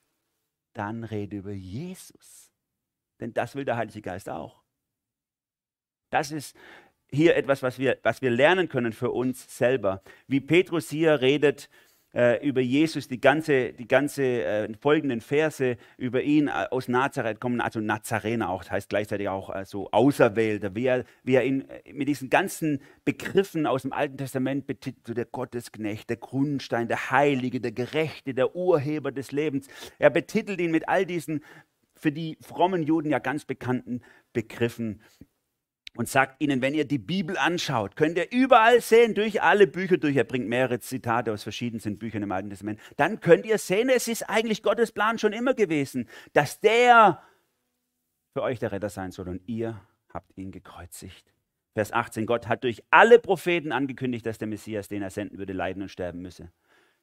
[0.75, 2.53] Dann rede über Jesus.
[3.19, 4.63] Denn das will der Heilige Geist auch.
[6.11, 6.57] Das ist
[7.11, 10.03] hier etwas, was wir, was wir lernen können für uns selber.
[10.29, 11.69] Wie Petrus hier redet
[12.17, 17.41] äh, über Jesus, die ganze, die ganze äh, folgenden Verse über ihn äh, aus Nazareth
[17.41, 21.45] kommen, also Nazarener auch, das heißt gleichzeitig auch äh, so Auserwählter, wie er, wie er
[21.45, 26.17] ihn äh, mit diesen ganzen Begriffen aus dem Alten Testament betitelt, so der Gottesknecht, der
[26.17, 29.69] Grundstein, der Heilige, der Gerechte, der Urheber des Lebens.
[29.99, 31.45] Er betitelt ihn mit all diesen
[31.99, 34.03] für die frommen Juden ja ganz bekannten
[34.33, 35.01] Begriffen.
[35.97, 39.99] Und sagt ihnen, wenn ihr die Bibel anschaut, könnt ihr überall sehen, durch alle Bücher
[39.99, 43.89] durch, er bringt mehrere Zitate aus verschiedensten Büchern im Alten Testament, dann könnt ihr sehen,
[43.89, 47.23] es ist eigentlich Gottes Plan schon immer gewesen, dass der
[48.33, 49.81] für euch der Retter sein soll und ihr
[50.13, 51.33] habt ihn gekreuzigt.
[51.75, 55.53] Vers 18, Gott hat durch alle Propheten angekündigt, dass der Messias, den er senden würde,
[55.53, 56.51] leiden und sterben müsse.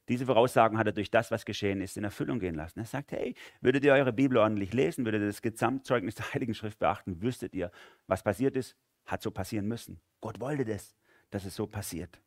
[0.10, 2.80] Diese Voraussagen hat er durch das, was geschehen ist, in Erfüllung gehen lassen.
[2.80, 6.54] Er sagt, hey, würdet ihr eure Bibel ordentlich lesen, würdet ihr das Gesamtzeugnis der Heiligen
[6.54, 7.72] Schrift beachten, wüsstet ihr,
[8.08, 10.00] was passiert ist, hat so passieren müssen.
[10.20, 10.96] Gott wollte das,
[11.32, 12.20] dass es so passiert.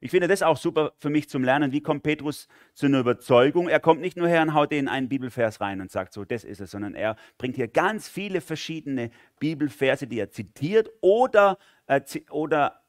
[0.00, 1.72] Ich finde das auch super für mich zum Lernen.
[1.72, 3.68] Wie kommt Petrus zu einer Überzeugung?
[3.68, 6.44] Er kommt nicht nur her und haut in einen Bibelvers rein und sagt so, das
[6.44, 12.00] ist es, sondern er bringt hier ganz viele verschiedene Bibelverse, die er zitiert oder, äh,
[12.30, 12.84] oder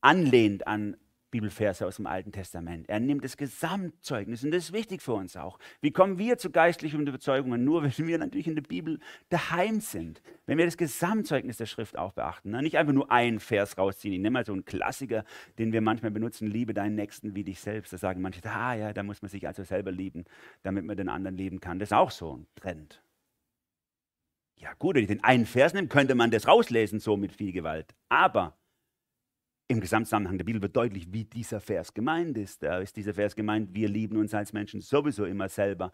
[0.00, 0.96] anlehnt an
[1.34, 2.88] Bibelverse aus dem Alten Testament.
[2.88, 5.58] Er nimmt das Gesamtzeugnis und das ist wichtig für uns auch.
[5.80, 7.64] Wie kommen wir zu geistlichen Überzeugungen?
[7.64, 10.22] Nur wenn wir natürlich in der Bibel daheim sind.
[10.46, 12.50] Wenn wir das Gesamtzeugnis der Schrift auch beachten.
[12.50, 12.62] Ne?
[12.62, 14.14] Nicht einfach nur einen Vers rausziehen.
[14.14, 15.24] Ich nehme mal so einen Klassiker,
[15.58, 17.92] den wir manchmal benutzen, liebe deinen Nächsten wie dich selbst.
[17.92, 20.26] Da sagen manche, ah ja, da muss man sich also selber lieben,
[20.62, 21.80] damit man den anderen lieben kann.
[21.80, 23.02] Das ist auch so ein Trend.
[24.54, 27.50] Ja gut, wenn ich den einen Vers nehme, könnte man das rauslesen, so mit viel
[27.50, 27.92] Gewalt.
[28.08, 28.56] Aber
[29.68, 32.62] im Gesamtzusammenhang der Bibel wird deutlich, wie dieser Vers gemeint ist.
[32.62, 35.90] Da ist dieser Vers gemeint, wir lieben uns als Menschen sowieso immer selber.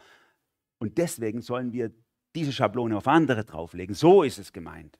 [0.79, 1.93] Und deswegen sollen wir
[2.35, 3.95] diese Schablone auf andere drauflegen.
[3.95, 4.99] So ist es gemeint.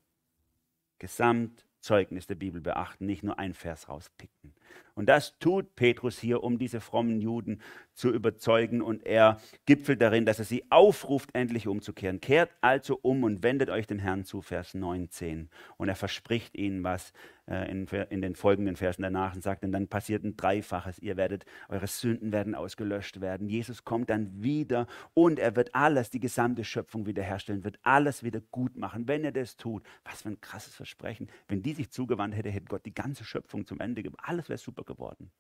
[0.99, 4.55] Gesamtzeugnis der Bibel beachten, nicht nur ein Vers rauspicken.
[4.95, 7.61] Und das tut Petrus hier, um diese frommen Juden
[7.95, 8.83] zu überzeugen.
[8.83, 12.21] Und er gipfelt darin, dass er sie aufruft, endlich umzukehren.
[12.21, 15.49] Kehrt also um und wendet euch dem Herrn zu, Vers 19.
[15.77, 17.13] Und er verspricht ihnen was
[17.51, 20.99] äh, in, in, den folgenden Versen danach und sagt, und dann passiert ein Dreifaches.
[21.01, 23.49] Ihr werdet, eure Sünden werden ausgelöscht werden.
[23.49, 28.41] Jesus kommt dann wieder und er wird alles, die gesamte Schöpfung wiederherstellen, wird alles wieder
[28.41, 29.83] gut machen, wenn er das tut.
[30.05, 31.29] Was für ein krasses Versprechen.
[31.49, 34.29] Wenn die sich zugewandt hätte, hätte Gott die ganze Schöpfung zum Ende gebracht.
[34.29, 35.31] Alles wäre super geworden.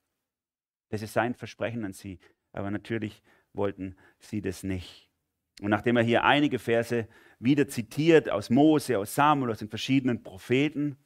[0.90, 2.18] Das ist sein Versprechen an sie.
[2.52, 5.08] Aber natürlich wollten sie das nicht.
[5.60, 7.06] Und nachdem er hier einige Verse
[7.38, 10.96] wieder zitiert aus Mose, aus Samuel, aus den verschiedenen Propheten,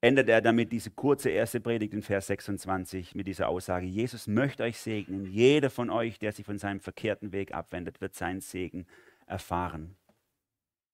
[0.00, 4.62] endet er damit diese kurze erste Predigt in Vers 26 mit dieser Aussage, Jesus möchte
[4.62, 5.24] euch segnen.
[5.26, 8.86] Jeder von euch, der sich von seinem verkehrten Weg abwendet, wird seinen Segen
[9.26, 9.96] erfahren.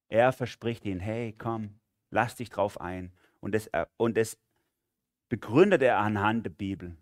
[0.08, 3.12] Er verspricht ihnen, hey, komm, lass dich drauf ein.
[3.40, 4.38] Und das, und das
[5.28, 6.96] begründet er anhand der Bibel.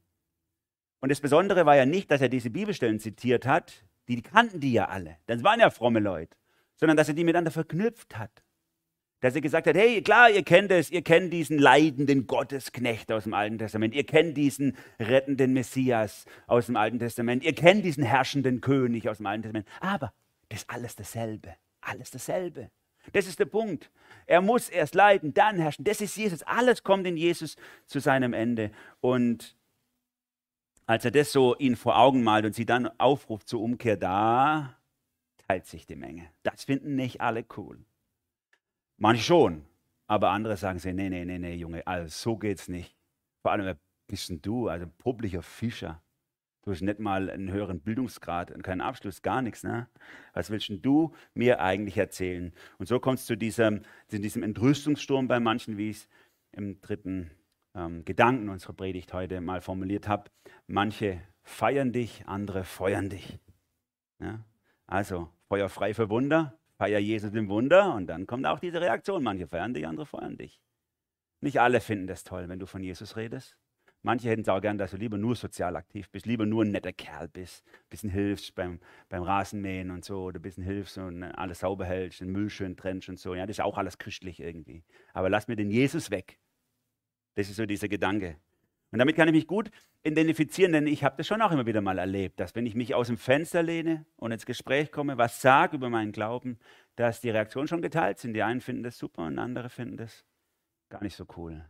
[1.00, 4.72] Und das Besondere war ja nicht, dass er diese Bibelstellen zitiert hat, die kannten die
[4.72, 6.36] ja alle, das waren ja fromme Leute,
[6.76, 8.42] sondern dass er die miteinander verknüpft hat.
[9.20, 13.24] Dass er gesagt hat, hey, klar, ihr kennt es, ihr kennt diesen leidenden Gottesknecht aus
[13.24, 18.02] dem Alten Testament, ihr kennt diesen rettenden Messias aus dem Alten Testament, ihr kennt diesen
[18.02, 20.12] herrschenden König aus dem Alten Testament, aber
[20.48, 22.70] das ist alles dasselbe, alles dasselbe.
[23.12, 23.90] Das ist der Punkt.
[24.26, 25.84] Er muss erst leiden, dann herrschen.
[25.84, 26.42] Das ist Jesus.
[26.44, 28.70] Alles kommt in Jesus zu seinem Ende.
[29.00, 29.56] Und
[30.86, 34.76] als er das so ihnen vor Augen malt und sie dann aufruft zur Umkehr, da
[35.48, 36.28] teilt sich die Menge.
[36.42, 37.84] Das finden nicht alle cool.
[38.96, 39.64] Manche schon,
[40.06, 42.96] aber andere sagen sie, nee, nee, nee, nee, Junge, also so geht's nicht.
[43.42, 44.68] Vor allem, wer bist denn du?
[44.68, 46.00] Also publicher Fischer.
[46.62, 49.64] Du hast nicht mal einen höheren Bildungsgrad und keinen Abschluss, gar nichts.
[49.64, 49.88] Ne?
[50.32, 52.52] Was willst du mir eigentlich erzählen?
[52.78, 56.08] Und so kommt es zu diesem, zu diesem Entrüstungssturm bei manchen, wie ich es
[56.52, 57.32] im dritten
[57.74, 60.30] ähm, Gedanken unserer Predigt heute mal formuliert habe.
[60.68, 63.40] Manche feiern dich, andere feuern dich.
[64.20, 64.44] Ja?
[64.86, 69.22] Also Feuer frei für Wunder, feier Jesus im Wunder und dann kommt auch diese Reaktion.
[69.24, 70.62] Manche feiern dich, andere feuern dich.
[71.40, 73.58] Nicht alle finden das toll, wenn du von Jesus redest.
[74.02, 76.72] Manche hätten es auch gern, dass du lieber nur sozial aktiv bist, lieber nur ein
[76.72, 80.98] netter Kerl bist, ein bisschen hilfst beim, beim Rasenmähen und so, oder ein bisschen hilfst
[80.98, 83.34] und alles sauber hältst, den Müll schön trennst und so.
[83.34, 84.82] Ja, das ist auch alles christlich irgendwie.
[85.12, 86.38] Aber lass mir den Jesus weg.
[87.36, 88.36] Das ist so dieser Gedanke.
[88.90, 89.70] Und damit kann ich mich gut
[90.02, 92.94] identifizieren, denn ich habe das schon auch immer wieder mal erlebt, dass wenn ich mich
[92.94, 96.58] aus dem Fenster lehne und ins Gespräch komme, was sage über meinen Glauben,
[96.96, 98.34] dass die Reaktionen schon geteilt sind.
[98.34, 100.24] Die einen finden das super und andere finden das
[100.90, 101.64] gar nicht so cool.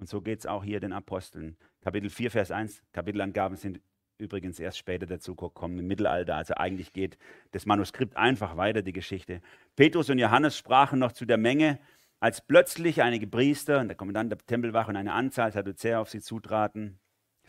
[0.00, 1.56] Und so geht es auch hier den Aposteln.
[1.82, 3.80] Kapitel 4, Vers 1, Kapitelangaben sind
[4.16, 6.36] übrigens erst später dazu gekommen, im Mittelalter.
[6.36, 7.18] Also eigentlich geht
[7.52, 9.42] das Manuskript einfach weiter, die Geschichte.
[9.76, 11.78] Petrus und Johannes sprachen noch zu der Menge,
[12.18, 16.20] als plötzlich einige Priester und der Kommandant der Tempelwache und eine Anzahl Sadduzäer auf sie
[16.20, 16.98] zutraten.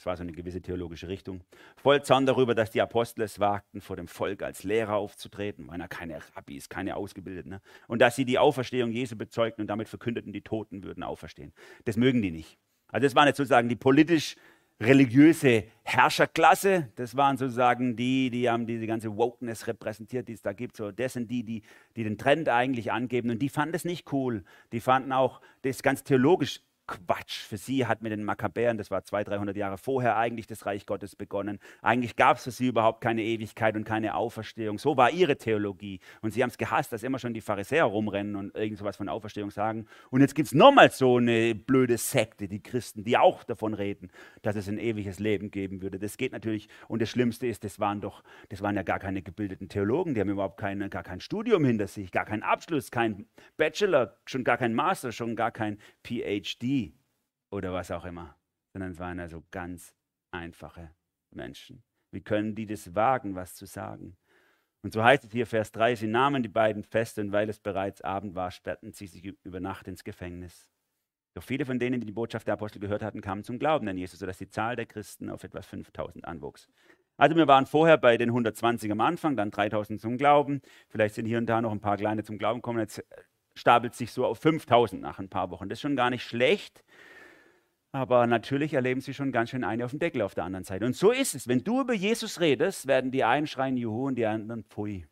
[0.02, 1.42] Das war so eine gewisse theologische Richtung.
[1.76, 5.80] Voll Zorn darüber, dass die Apostel es wagten, vor dem Volk als Lehrer aufzutreten, waren
[5.80, 7.52] ja keine Rabbis, keine Ausgebildeten.
[7.52, 7.62] Ne?
[7.88, 11.54] Und dass sie die Auferstehung Jesu bezeugten und damit verkündeten, die Toten würden auferstehen.
[11.86, 12.58] Das mögen die nicht.
[12.88, 14.38] Also das waren jetzt sozusagen die politisch
[14.80, 16.90] religiöse Herrscherklasse.
[16.96, 20.78] Das waren sozusagen die, die haben diese ganze Wokeness repräsentiert, die es da gibt.
[20.78, 21.62] So, das sind die, die,
[21.96, 23.30] die den Trend eigentlich angeben.
[23.30, 24.46] Und die fanden es nicht cool.
[24.72, 26.62] Die fanden auch das ganz theologisch
[26.92, 27.40] Quatsch.
[27.40, 30.86] Für sie hat mit den Makkabäern, das war 200, 300 Jahre vorher, eigentlich das Reich
[30.86, 31.60] Gottes begonnen.
[31.82, 34.78] Eigentlich gab es für sie überhaupt keine Ewigkeit und keine Auferstehung.
[34.78, 36.00] So war ihre Theologie.
[36.22, 39.08] Und sie haben es gehasst, dass immer schon die Pharisäer rumrennen und irgend sowas von
[39.08, 39.86] Auferstehung sagen.
[40.10, 44.12] Und jetzt gibt es nochmal so eine blöde Sekte, die Christen, die auch davon reden,
[44.42, 45.98] dass es ein ewiges Leben geben würde.
[45.98, 46.68] Das geht natürlich.
[46.90, 50.14] Und das Schlimmste ist, das waren doch, das waren ja gar keine gebildeten Theologen.
[50.14, 54.44] Die haben überhaupt keine, gar kein Studium hinter sich, gar keinen Abschluss, kein Bachelor, schon
[54.44, 56.81] gar kein Master, schon gar kein PhD
[57.52, 58.36] oder was auch immer,
[58.74, 59.96] sondern es waren also ganz
[60.32, 60.92] einfache
[61.30, 61.84] Menschen.
[62.12, 64.18] Wie können die das wagen, was zu sagen?
[64.84, 67.60] Und so heißt es hier, Vers 3, sie nahmen die beiden fest und weil es
[67.60, 70.68] bereits Abend war, sperrten sie sich über Nacht ins Gefängnis.
[71.34, 73.98] Doch viele von denen, die die Botschaft der Apostel gehört hatten, kamen zum Glauben an
[73.98, 76.68] Jesus, sodass die Zahl der Christen auf etwa 5000 anwuchs.
[77.16, 80.62] Also wir waren vorher bei den 120 am Anfang, dann 3000 zum Glauben.
[80.90, 82.80] Vielleicht sind hier und da noch ein paar kleine zum Glauben gekommen.
[82.80, 83.04] Jetzt
[83.54, 85.70] stapelt sich so auf 5000 nach ein paar Wochen.
[85.70, 86.84] Das ist schon gar nicht schlecht.
[87.94, 90.86] Aber natürlich erleben sie schon ganz schön eine auf dem Deckel auf der anderen Seite.
[90.86, 91.48] Und so ist es.
[91.48, 95.06] Wenn du über Jesus redest, werden die einen schreien Juhu und die anderen Pfui.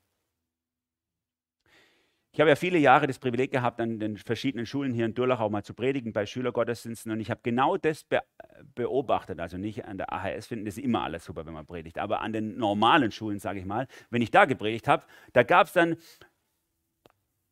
[2.32, 5.50] Ich habe ja viele Jahre das Privileg gehabt, an den verschiedenen Schulen hier in Durlach
[5.50, 7.12] mal zu predigen, bei Schülergottesdiensten.
[7.12, 8.22] Und ich habe genau das be
[8.76, 9.39] beobachtet.
[9.39, 11.98] Also nicht an der AHS finden das immer alles super, wenn man predigt.
[11.98, 15.68] Aber an den normalen Schulen, sage ich mal, wenn ich da gepredigt habe, da gab
[15.68, 15.96] es dann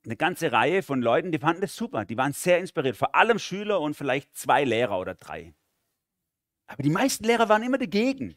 [0.08, 3.40] eine ganze Reihe von Leuten, die fanden das super, die waren sehr inspiriert, vor allem
[3.40, 5.54] Schüler und vielleicht zwei Lehrer oder drei.
[6.66, 8.36] Aber die meisten Lehrer waren immer dagegen.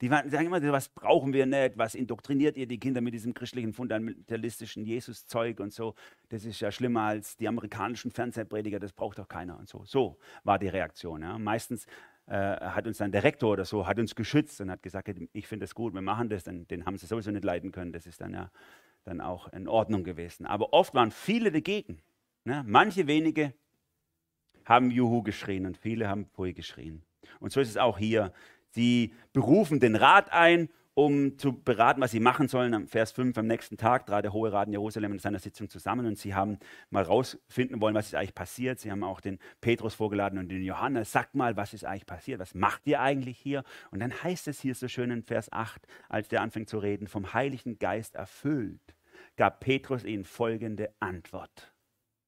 [0.00, 3.32] Die waren, sagen immer, was brauchen wir nicht, was indoktriniert ihr die Kinder mit diesem
[3.32, 5.94] christlichen, fundamentalistischen Jesus-Zeug und so.
[6.28, 9.84] Das ist ja schlimmer als die amerikanischen Fernsehprediger, das braucht doch keiner und so.
[9.84, 11.22] So war die Reaktion.
[11.22, 11.38] Ja.
[11.38, 11.86] Meistens
[12.26, 15.46] äh, hat uns dann der Rektor oder so, hat uns geschützt und hat gesagt, ich
[15.46, 17.92] finde das gut, wir machen das, denn den haben sie sowieso nicht leiden können.
[17.92, 18.50] Das ist dann ja
[19.04, 20.46] dann auch in Ordnung gewesen.
[20.46, 22.00] Aber oft waren viele dagegen.
[22.44, 22.64] Ne?
[22.66, 23.54] Manche wenige
[24.64, 27.02] haben Juhu geschrien und viele haben Pui geschrien.
[27.40, 28.32] Und so ist es auch hier.
[28.70, 32.72] Sie berufen den Rat ein, um zu beraten, was sie machen sollen.
[32.72, 35.68] Am Vers 5 am nächsten Tag trat der Hohe Rat in Jerusalem in seiner Sitzung
[35.68, 36.58] zusammen und sie haben
[36.90, 38.78] mal rausfinden wollen, was ist eigentlich passiert.
[38.78, 41.10] Sie haben auch den Petrus vorgeladen und den Johannes.
[41.10, 42.38] Sagt mal, was ist eigentlich passiert?
[42.38, 43.64] Was macht ihr eigentlich hier?
[43.90, 47.08] Und dann heißt es hier so schön in Vers 8, als der anfängt zu reden,
[47.08, 48.93] vom Heiligen Geist erfüllt,
[49.36, 51.74] gab Petrus ihnen folgende Antwort.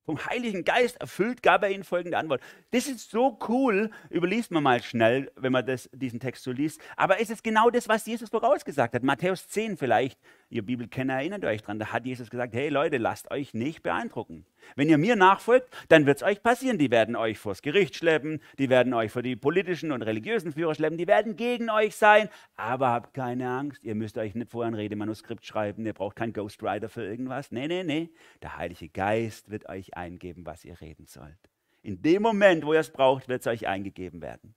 [0.06, 2.40] Vom Heiligen Geist erfüllt gab er ihnen folgende Antwort.
[2.70, 6.80] Das ist so cool, überliest man mal schnell, wenn man das, diesen Text so liest.
[6.96, 9.02] Aber es ist genau das, was Jesus vorausgesagt hat.
[9.02, 13.30] Matthäus 10 vielleicht, ihr Bibelkenner erinnert euch dran, da hat Jesus gesagt, hey Leute, lasst
[13.30, 14.46] euch nicht beeindrucken.
[14.74, 16.78] Wenn ihr mir nachfolgt, dann wird es euch passieren.
[16.78, 20.74] Die werden euch vors Gericht schleppen, die werden euch vor die politischen und religiösen Führer
[20.74, 22.28] schleppen, die werden gegen euch sein.
[22.56, 26.32] Aber habt keine Angst, ihr müsst euch nicht vorher ein Redemanuskript schreiben, ihr braucht keinen
[26.32, 27.52] Ghostwriter für irgendwas.
[27.52, 28.10] Nee, nee, nee.
[28.42, 31.50] Der Heilige Geist wird euch eingeben, was ihr reden sollt.
[31.82, 34.54] In dem Moment, wo ihr es braucht, wird es euch eingegeben werden.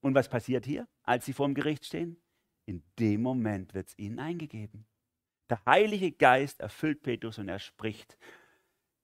[0.00, 2.20] Und was passiert hier, als sie vor dem Gericht stehen?
[2.66, 4.86] In dem Moment wird es ihnen eingegeben.
[5.50, 8.18] Der Heilige Geist erfüllt Petrus und er spricht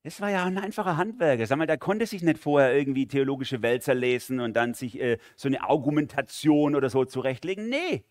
[0.05, 1.47] das war ja ein einfacher Handwerker.
[1.47, 5.17] Sag mal, der konnte sich nicht vorher irgendwie theologische Wälzer lesen und dann sich äh,
[5.35, 7.71] so eine Argumentation oder so zurechtlegen.
[7.71, 8.05] Nee,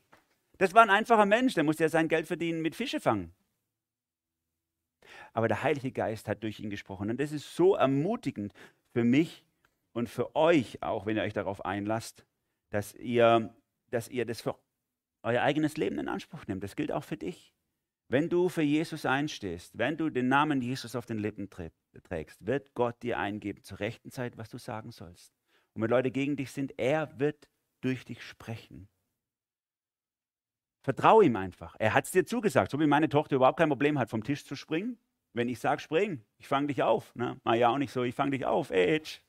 [0.58, 3.32] das war ein einfacher Mensch, der musste ja sein Geld verdienen mit Fische fangen.
[5.34, 7.12] Aber der Heilige Geist hat durch ihn gesprochen.
[7.12, 8.54] Und das ist so ermutigend
[8.92, 9.46] für mich
[9.94, 12.26] und für euch auch, wenn ihr euch darauf einlasst,
[12.72, 13.54] dass ihr,
[13.92, 14.56] dass ihr das für
[15.22, 16.64] euer eigenes Leben in Anspruch nehmt.
[16.64, 17.54] Das gilt auch für dich.
[18.10, 22.74] Wenn du für Jesus einstehst, wenn du den Namen Jesus auf den Lippen trägst, wird
[22.74, 25.34] Gott dir eingeben zur rechten Zeit, was du sagen sollst.
[25.74, 27.50] Und wenn Leute gegen dich sind, er wird
[27.82, 28.88] durch dich sprechen.
[30.84, 31.76] Vertraue ihm einfach.
[31.80, 34.46] Er hat es dir zugesagt, so wie meine Tochter überhaupt kein Problem hat, vom Tisch
[34.46, 34.98] zu springen.
[35.34, 37.16] Wenn ich sage, spring, ich fange dich auf.
[37.16, 37.40] Ne?
[37.44, 39.22] Mal ja auch nicht so, ich fange dich auf, Age.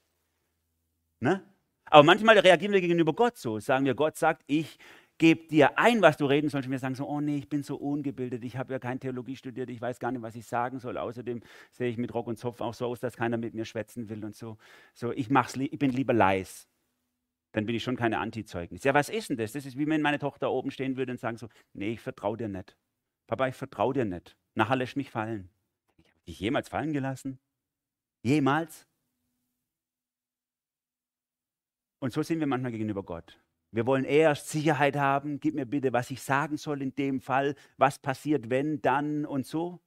[1.21, 1.43] Ne?
[1.87, 3.61] Aber manchmal reagieren wir gegenüber Gott so.
[3.61, 4.79] Sagen wir, Gott sagt, ich
[5.19, 6.67] gebe dir ein, was du reden sollst.
[6.67, 9.37] Und wir sagen so, oh nee, ich bin so ungebildet, ich habe ja keine Theologie
[9.37, 10.99] studiert, ich weiß gar nicht, was ich sagen soll.
[10.99, 14.09] Außerdem sehe ich mit Rock und Zopf auch so aus, dass keiner mit mir schwätzen
[14.09, 14.59] will und so.
[14.95, 16.69] So, ich, mach's, ich bin lieber leis.
[17.53, 18.83] Dann bin ich schon keine Antizeugnis.
[18.83, 19.53] Ja, was ist denn das?
[19.53, 22.37] Das ist wie wenn meine Tochter oben stehen würde und sagen so, nee, ich vertraue
[22.37, 22.77] dir nicht.
[23.29, 24.37] Papa, ich vertraue dir nicht.
[24.55, 25.51] Nachher lässt mich fallen.
[25.99, 27.39] Ich habe dich jemals fallen gelassen?
[28.23, 28.89] Jemals?
[32.01, 33.39] Und so sind wir manchmal gegenüber Gott.
[33.75, 35.41] Wir wollen erst Sicherheit haben.
[35.41, 37.57] Gib mir bitte, was ich sagen soll in dem Fall.
[37.77, 39.81] Was passiert, wenn, dann und so.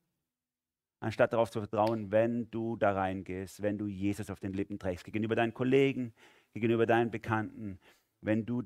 [0.99, 5.05] Anstatt darauf zu vertrauen, wenn du da reingehst, wenn du Jesus auf den Lippen trägst,
[5.05, 6.13] gegenüber deinen Kollegen,
[6.53, 7.79] gegenüber deinen Bekannten,
[8.19, 8.63] wenn du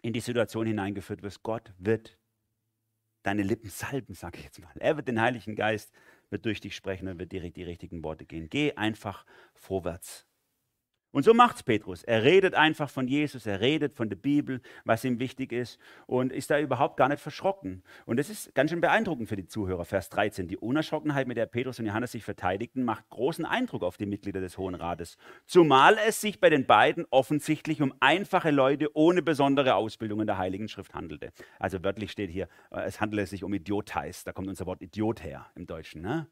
[0.00, 1.42] in die Situation hineingeführt wirst.
[1.42, 2.16] Gott wird
[3.24, 4.70] deine Lippen salben, sage ich jetzt mal.
[4.76, 5.92] Er wird den Heiligen Geist,
[6.28, 8.48] wird durch dich sprechen und wird dir die richtigen Worte gehen.
[8.48, 10.29] Geh einfach vorwärts.
[11.12, 12.04] Und so macht's Petrus.
[12.04, 16.32] Er redet einfach von Jesus, er redet von der Bibel, was ihm wichtig ist und
[16.32, 17.82] ist da überhaupt gar nicht verschrocken.
[18.06, 19.84] Und das ist ganz schön beeindruckend für die Zuhörer.
[19.84, 20.46] Vers 13.
[20.46, 24.40] Die Unerschrockenheit, mit der Petrus und Johannes sich verteidigten, macht großen Eindruck auf die Mitglieder
[24.40, 25.16] des Hohen Rates.
[25.46, 30.38] Zumal es sich bei den beiden offensichtlich um einfache Leute ohne besondere Ausbildung in der
[30.38, 31.32] Heiligen Schrift handelte.
[31.58, 34.22] Also wörtlich steht hier, äh, es handelt sich um Idioteis.
[34.22, 36.02] Da kommt unser Wort Idiot her im Deutschen.
[36.02, 36.28] Ne?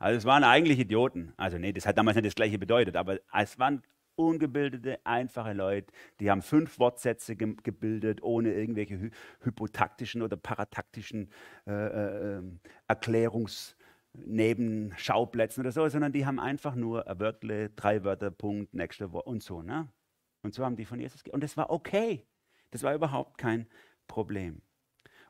[0.00, 1.34] Also es waren eigentlich Idioten.
[1.36, 3.82] Also nee, das hat damals nicht das gleiche bedeutet, aber es waren
[4.16, 11.30] ungebildete, einfache Leute, die haben fünf Wortsätze ge gebildet, ohne irgendwelche hy hypotaktischen oder parataktischen
[11.66, 13.74] äh, äh, ähm, Erklärungs-
[14.14, 19.42] oder so, sondern die haben einfach nur ein Wörtle, drei Wörter, Punkt, nächste Wort und
[19.42, 19.62] so.
[19.62, 19.88] Ne?
[20.42, 21.22] Und so haben die von Jesus.
[21.30, 22.26] Und das war okay.
[22.70, 23.66] Das war überhaupt kein
[24.06, 24.60] Problem.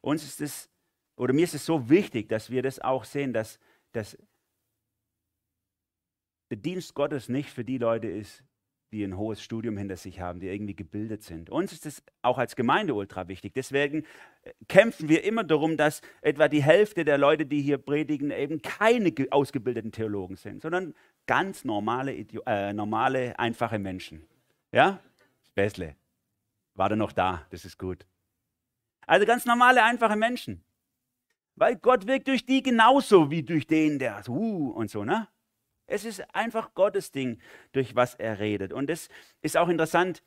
[0.01, 0.71] Uns ist es,
[1.17, 3.61] oder mir ist es so wichtig, dass wir das auch sehen, dass,
[3.93, 4.19] dass
[6.51, 8.45] der Dienst Gottes nicht für die Leute ist,
[8.93, 11.49] die ein hohes Studium hinter sich haben, die irgendwie gebildet sind.
[11.49, 13.55] Uns ist es auch als Gemeinde ultra wichtig.
[13.55, 14.05] Deswegen
[14.43, 18.61] äh, kämpfen wir immer darum, dass etwa die Hälfte der Leute, die hier predigen, eben
[18.61, 20.95] keine ausgebildeten Theologen sind, sondern
[21.27, 22.15] ganz normale,
[22.47, 24.25] äh, normale einfache Menschen.
[24.73, 25.01] Ja?
[25.49, 25.97] Späßle.
[26.75, 27.47] War da noch da?
[27.51, 28.07] Das ist gut.
[29.07, 30.63] Also ganz normale, einfache Menschen.
[31.57, 35.29] Weil Gott wirkt durch die genauso wie durch den, der so uh, und so, ne?
[35.93, 37.39] Es ist einfach Gottes Ding,
[37.73, 38.73] durch was er redet.
[38.73, 39.09] Und es
[39.43, 40.23] ist auch interessant,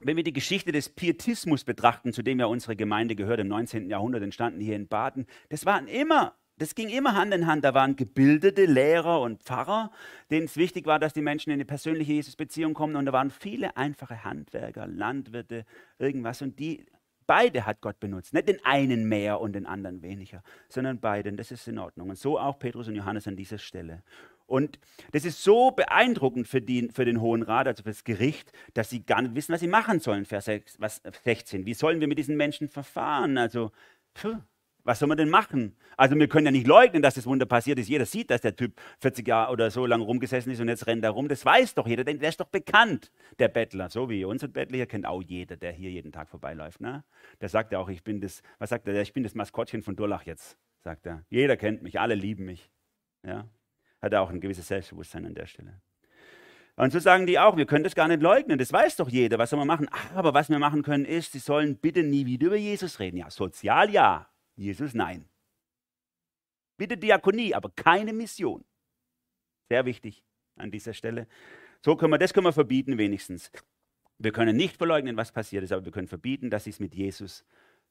[0.00, 3.90] wenn wir die Geschichte des Pietismus betrachten, zu dem ja unsere Gemeinde gehört, im 19.
[3.90, 7.64] Jahrhundert entstanden hier in Baden, das waren immer, das ging immer Hand in Hand.
[7.64, 9.90] Da waren gebildete Lehrer und Pfarrer,
[10.30, 12.96] denen es wichtig war, dass die Menschen in eine persönliche Jesus-Beziehung kommen.
[12.96, 15.64] Und da waren viele einfache Handwerker, Landwirte,
[15.98, 16.42] irgendwas.
[16.42, 16.86] Und die
[17.26, 18.34] beide hat Gott benutzt.
[18.34, 21.36] Nicht den einen mehr und den anderen weniger, sondern beiden.
[21.36, 22.10] Das ist in Ordnung.
[22.10, 24.02] Und so auch Petrus und Johannes an dieser Stelle.
[24.48, 24.78] Und
[25.12, 28.88] das ist so beeindruckend für, die, für, den Hohen Rat, also für das Gericht, dass
[28.88, 30.46] sie gar nicht wissen, was sie machen sollen, Vers
[31.24, 31.66] 16.
[31.66, 33.36] Wie sollen wir mit diesen Menschen verfahren?
[33.36, 33.72] Also,
[34.14, 34.38] pfuh,
[34.84, 35.76] was soll man denn machen?
[35.98, 37.90] Also wir können ja nicht leugnen, dass das Wunder passiert ist.
[37.90, 41.04] Jeder sieht, dass der Typ 40 Jahre oder so lange rumgesessen ist und jetzt rennt
[41.04, 41.28] er rum.
[41.28, 43.90] Das weiß doch jeder, denn der ist doch bekannt, der Bettler.
[43.90, 46.80] So wie unser Bettler hier kennt auch jeder, der hier jeden Tag vorbeiläuft.
[46.80, 47.04] Ne?
[47.42, 49.02] Der sagt ja auch, ich bin das, was sagt er?
[49.02, 51.22] Ich bin das Maskottchen von Durlach jetzt, sagt er.
[51.28, 52.70] Jeder kennt mich, alle lieben mich.
[53.22, 53.46] Ja?
[54.00, 55.80] Hat er auch ein gewisses Selbstbewusstsein an der Stelle.
[56.76, 59.36] Und so sagen die auch, wir können das gar nicht leugnen, das weiß doch jeder,
[59.38, 59.88] was soll man machen?
[60.14, 63.16] Aber was wir machen können ist, sie sollen bitte nie wieder über Jesus reden.
[63.16, 65.28] Ja, sozial ja, Jesus nein.
[66.76, 68.64] Bitte Diakonie, aber keine Mission.
[69.68, 70.22] Sehr wichtig
[70.56, 71.26] an dieser Stelle.
[71.84, 73.50] So können wir, das können wir verbieten wenigstens.
[74.18, 76.94] Wir können nicht verleugnen, was passiert ist, aber wir können verbieten, dass sie es mit
[76.94, 77.44] Jesus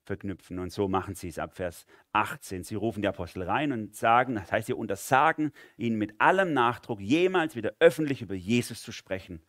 [0.08, 0.58] verknüpfen.
[0.58, 2.63] Und so machen sie es ab Vers 18.
[2.63, 7.00] Sie rufen die Apostel rein und sagen, das heißt, sie untersagen ihnen mit allem Nachdruck,
[7.00, 9.41] jemals wieder öffentlich über Jesus zu sprechen.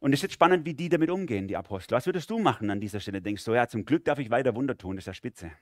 [0.00, 1.94] Und es ist jetzt spannend, wie die damit umgehen, die Apostel.
[1.94, 3.22] Was würdest du machen an dieser Stelle?
[3.22, 5.52] Denkst du, ja, zum Glück darf ich weiter Wunder tun, das ist ja spitze.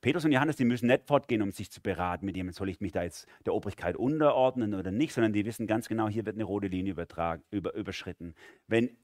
[0.00, 2.80] Petrus und Johannes, die müssen nicht fortgehen, um sich zu beraten mit jemandem, soll ich
[2.80, 6.34] mich da jetzt der Obrigkeit unterordnen oder nicht, sondern die wissen ganz genau, hier wird
[6.34, 6.96] eine rote Linie
[7.52, 8.34] über, überschritten.
[8.66, 8.96] Wenn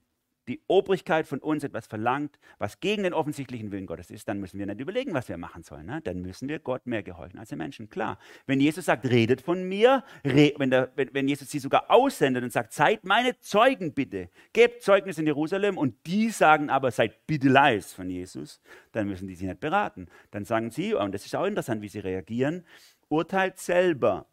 [0.49, 4.59] die Obrigkeit von uns etwas verlangt, was gegen den offensichtlichen Willen Gottes ist, dann müssen
[4.59, 5.85] wir nicht überlegen, was wir machen sollen.
[5.85, 6.01] Ne?
[6.03, 7.89] Dann müssen wir Gott mehr gehorchen als den Menschen.
[7.89, 8.17] Klar.
[8.47, 12.43] Wenn Jesus sagt, redet von mir, re wenn, der, wenn, wenn, Jesus sie sogar aussendet
[12.43, 17.27] und sagt, seid meine Zeugen bitte, gebt Zeugnis in Jerusalem und die sagen aber, seid
[17.27, 18.59] bitte leis von Jesus,
[18.91, 20.07] dann müssen die sich nicht beraten.
[20.31, 22.65] Dann sagen sie, und das ist auch interessant, wie sie reagieren,
[23.07, 24.27] urteilt selber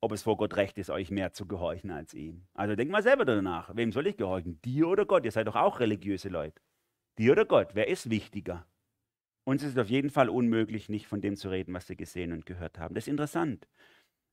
[0.00, 2.46] ob es vor Gott recht ist, euch mehr zu gehorchen als ihm.
[2.54, 3.74] Also denkt mal selber danach.
[3.76, 4.60] Wem soll ich gehorchen?
[4.62, 5.24] Dir oder Gott?
[5.24, 6.60] Ihr seid doch auch religiöse Leute.
[7.18, 7.74] Dir oder Gott?
[7.74, 8.66] Wer ist wichtiger?
[9.44, 12.32] Uns ist es auf jeden Fall unmöglich, nicht von dem zu reden, was wir gesehen
[12.32, 12.94] und gehört haben.
[12.94, 13.66] Das ist interessant,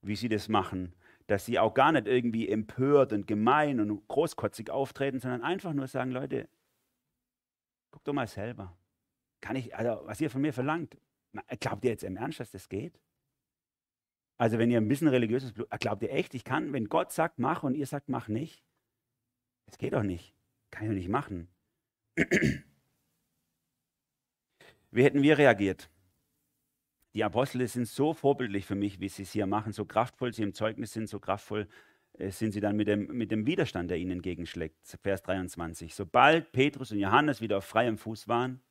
[0.01, 0.95] wie sie das machen,
[1.27, 5.87] dass sie auch gar nicht irgendwie empört und gemein und großkotzig auftreten, sondern einfach nur
[5.87, 6.47] sagen, Leute,
[7.91, 8.77] guck doch mal selber.
[9.41, 10.97] Kann ich, also was ihr von mir verlangt,
[11.59, 12.99] glaubt ihr jetzt im Ernst, dass das geht?
[14.37, 17.39] Also wenn ihr ein bisschen religiöses Blut, glaubt ihr echt, ich kann, wenn Gott sagt,
[17.39, 18.63] mach und ihr sagt, mach nicht?
[19.65, 20.33] Das geht doch nicht.
[20.71, 21.47] Kann ich doch nicht machen.
[24.91, 25.89] Wie hätten wir reagiert?
[27.13, 30.43] Die Apostel sind so vorbildlich für mich, wie sie es hier machen, so kraftvoll sie
[30.43, 31.67] im Zeugnis sind, so kraftvoll
[32.13, 34.75] äh, sind sie dann mit dem, mit dem Widerstand, der ihnen entgegenschlägt.
[35.01, 35.95] Vers 23.
[35.95, 38.61] Sobald Petrus und Johannes wieder auf freiem Fuß waren,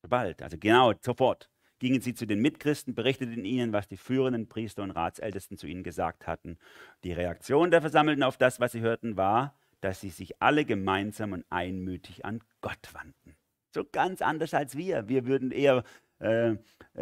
[0.00, 1.50] sobald, also genau, sofort,
[1.82, 5.82] gingen sie zu den Mitchristen, berichteten ihnen, was die führenden Priester und Ratsältesten zu ihnen
[5.82, 6.56] gesagt hatten.
[7.02, 11.32] Die Reaktion der Versammelten auf das, was sie hörten, war, dass sie sich alle gemeinsam
[11.32, 13.34] und einmütig an Gott wandten.
[13.74, 15.08] So ganz anders als wir.
[15.08, 15.82] Wir würden eher
[16.20, 16.54] äh,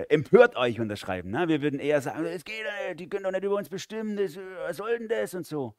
[0.08, 1.30] empört euch unterschreiben.
[1.30, 1.46] Ne?
[1.48, 4.38] Wir würden eher sagen, es geht nicht, die können doch nicht über uns bestimmen, das,
[4.38, 5.76] was soll denn das und so.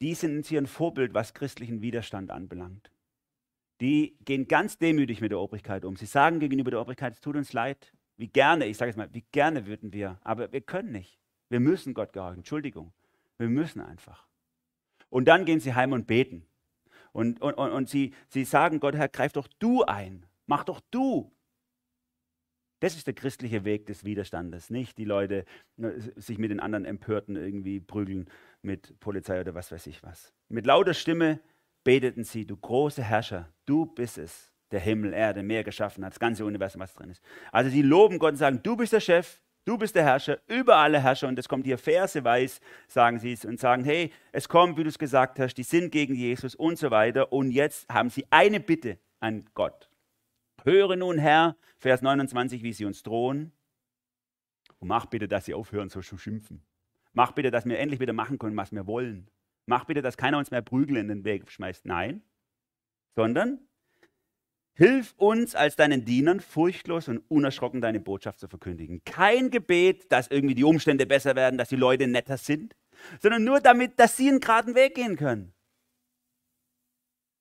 [0.00, 2.90] Die sind uns hier ein Vorbild, was christlichen Widerstand anbelangt.
[3.80, 5.96] Die gehen ganz demütig mit der Obrigkeit um.
[5.96, 7.92] Sie sagen gegenüber der Obrigkeit, es tut uns leid.
[8.16, 11.18] Wie gerne, ich sage es mal, wie gerne würden wir, aber wir können nicht.
[11.48, 12.38] Wir müssen Gott gehorchen.
[12.38, 12.92] Entschuldigung.
[13.38, 14.26] Wir müssen einfach.
[15.08, 16.44] Und dann gehen sie heim und beten.
[17.12, 20.26] Und, und, und, und sie, sie sagen, Gott, Herr, greif doch du ein.
[20.46, 21.32] Mach doch du.
[22.80, 25.44] Das ist der christliche Weg des Widerstandes, nicht die Leute
[25.76, 28.28] ne, sich mit den anderen Empörten irgendwie prügeln
[28.62, 30.32] mit Polizei oder was weiß ich was.
[30.48, 31.40] Mit lauter Stimme
[31.88, 36.20] beteten sie, du große Herrscher, du bist es, der Himmel, Erde, Meer geschaffen hat, das
[36.20, 37.22] ganze Universum, was drin ist.
[37.50, 40.76] Also sie loben Gott und sagen, du bist der Chef, Du bist der Herrscher über
[40.76, 41.28] alle Herrscher.
[41.28, 44.88] Und es kommt hier verseweis, sagen sie es, und sagen, hey, es kommt, wie du
[44.88, 47.34] es gesagt hast, die sind gegen Jesus und so weiter.
[47.34, 49.90] Und jetzt haben sie eine Bitte an Gott.
[50.64, 53.52] Höre nun, Herr, Vers 29, wie sie uns drohen.
[54.78, 56.62] Und mach bitte, dass sie aufhören, so zu schimpfen.
[57.12, 59.28] Mach bitte, dass wir endlich wieder machen können, was wir wollen.
[59.68, 61.84] Mach bitte, dass keiner uns mehr Prügel in den Weg schmeißt.
[61.84, 62.22] Nein,
[63.14, 63.60] sondern
[64.78, 69.02] Hilf uns als deinen Dienern, furchtlos und unerschrocken deine Botschaft zu verkündigen.
[69.04, 72.76] Kein Gebet, dass irgendwie die Umstände besser werden, dass die Leute netter sind,
[73.20, 75.52] sondern nur damit, dass sie einen geraden Weg gehen können.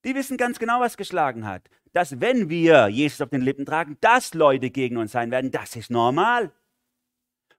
[0.03, 1.69] Die wissen ganz genau, was geschlagen hat.
[1.93, 5.75] Dass wenn wir Jesus auf den Lippen tragen, dass Leute gegen uns sein werden, das
[5.75, 6.51] ist normal.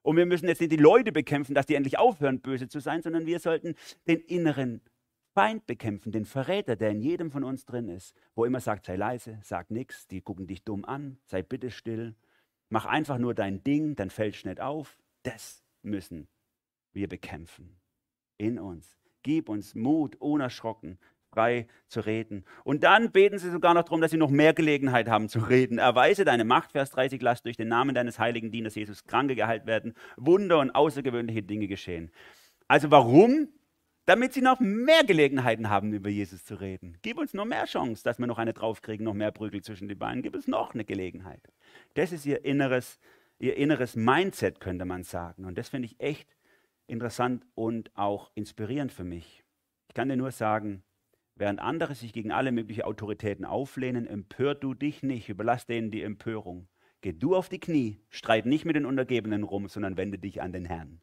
[0.09, 3.03] Und wir müssen jetzt nicht die Leute bekämpfen, dass die endlich aufhören, böse zu sein,
[3.03, 3.75] sondern wir sollten
[4.07, 4.81] den inneren
[5.35, 8.95] Feind bekämpfen, den Verräter, der in jedem von uns drin ist, wo immer sagt, sei
[8.95, 12.15] leise, sag nichts, die gucken dich dumm an, sei bitte still,
[12.69, 14.97] mach einfach nur dein Ding, dann fällst du nicht auf.
[15.21, 16.27] Das müssen
[16.91, 17.77] wir bekämpfen
[18.39, 18.97] in uns.
[19.21, 20.97] Gib uns Mut, unerschrocken,
[21.31, 22.43] frei zu reden.
[22.63, 25.77] Und dann beten sie sogar noch darum, dass sie noch mehr Gelegenheit haben zu reden.
[25.77, 29.65] Erweise deine Macht, Vers 30, lass durch den Namen deines heiligen Dieners Jesus Kranke geheilt
[29.65, 32.11] werden, Wunder und außergewöhnliche Dinge geschehen.
[32.67, 33.49] Also warum
[34.09, 36.97] damit sie noch mehr Gelegenheiten haben, über Jesus zu reden.
[37.03, 39.93] Gib uns noch mehr Chance, dass wir noch eine draufkriegen, noch mehr Prügel zwischen die
[39.93, 40.23] Beine.
[40.23, 41.41] Gib uns noch eine Gelegenheit.
[41.93, 42.99] Das ist ihr inneres,
[43.37, 45.45] ihr inneres Mindset, könnte man sagen.
[45.45, 46.35] Und das finde ich echt
[46.87, 49.43] interessant und auch inspirierend für mich.
[49.89, 50.81] Ich kann dir nur sagen,
[51.39, 56.03] während andere sich gegen alle möglichen Autoritäten auflehnen, empör du dich nicht, überlass denen die
[56.03, 56.67] Empörung.
[57.01, 60.51] Geh du auf die Knie, streit nicht mit den Untergebenen rum, sondern wende dich an
[60.51, 61.01] den Herrn.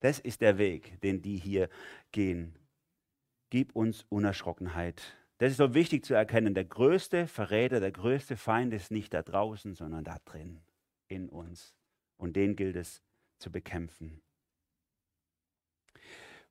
[0.00, 1.68] Das ist der Weg, den die hier
[2.12, 2.56] gehen.
[3.50, 5.16] Gib uns Unerschrockenheit.
[5.38, 6.54] Das ist so wichtig zu erkennen.
[6.54, 10.60] Der größte Verräter, der größte Feind ist nicht da draußen, sondern da drin,
[11.08, 11.74] in uns.
[12.16, 13.02] Und den gilt es
[13.38, 14.22] zu bekämpfen.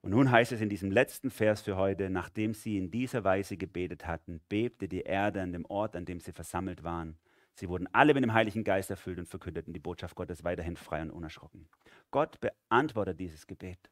[0.02, 3.56] Und nun heißt es in diesem letzten Vers für heute, nachdem sie in dieser Weise
[3.56, 7.18] gebetet hatten, bebte die Erde an dem Ort, an dem sie versammelt waren.
[7.54, 11.02] Sie wurden alle mit dem Heiligen Geist erfüllt und verkündeten die Botschaft Gottes weiterhin frei
[11.04, 11.68] und unerschrocken.
[12.10, 13.92] Gott beantwortet dieses Gebet.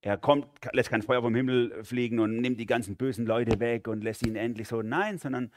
[0.00, 3.88] Er kommt, lässt kein Feuer vom Himmel fliegen und nimmt die ganzen bösen Leute weg
[3.88, 4.82] und lässt ihnen endlich so.
[4.82, 5.50] Nein, sondern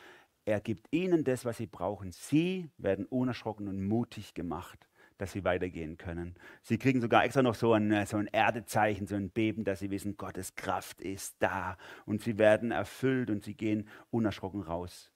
[0.45, 2.11] er gibt ihnen das, was sie brauchen.
[2.11, 4.88] Sie werden unerschrocken und mutig gemacht,
[5.22, 6.34] dass sie weitergehen können.
[6.63, 9.91] Sie kriegen sogar extra noch so ein, so ein Erdezeichen, so ein Beben, dass sie
[9.91, 11.78] wissen, Gottes Kraft ist da.
[12.07, 15.11] Und sie werden erfüllt und sie gehen unerschrocken raus.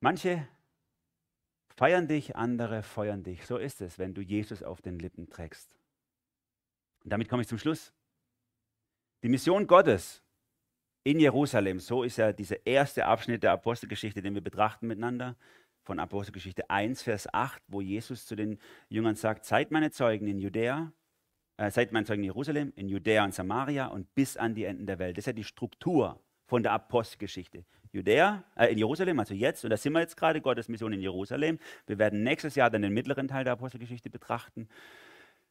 [0.00, 0.48] Manche
[1.76, 3.44] feiern dich, andere feuern dich.
[3.44, 5.76] So ist es, wenn du Jesus auf den Lippen trägst.
[7.02, 7.92] Und damit komme ich zum Schluss.
[9.22, 10.22] Die Mission Gottes
[11.02, 15.36] in Jerusalem, so ist ja dieser erste Abschnitt der Apostelgeschichte, den wir betrachten miteinander,
[15.84, 18.58] von Apostelgeschichte 1, Vers 8, wo Jesus zu den
[18.88, 20.92] Jüngern sagt, seid meine Zeugen in Judäa,
[21.56, 24.86] äh, seid meine Zeugen in Jerusalem, in Judäa und Samaria und bis an die Enden
[24.86, 25.16] der Welt.
[25.16, 27.64] Das ist ja die Struktur von der Apostelgeschichte.
[27.92, 31.00] Judäa, äh, in Jerusalem, also jetzt, und da sind wir jetzt gerade, Gottes Mission in
[31.00, 31.58] Jerusalem.
[31.86, 34.68] Wir werden nächstes Jahr dann den mittleren Teil der Apostelgeschichte betrachten.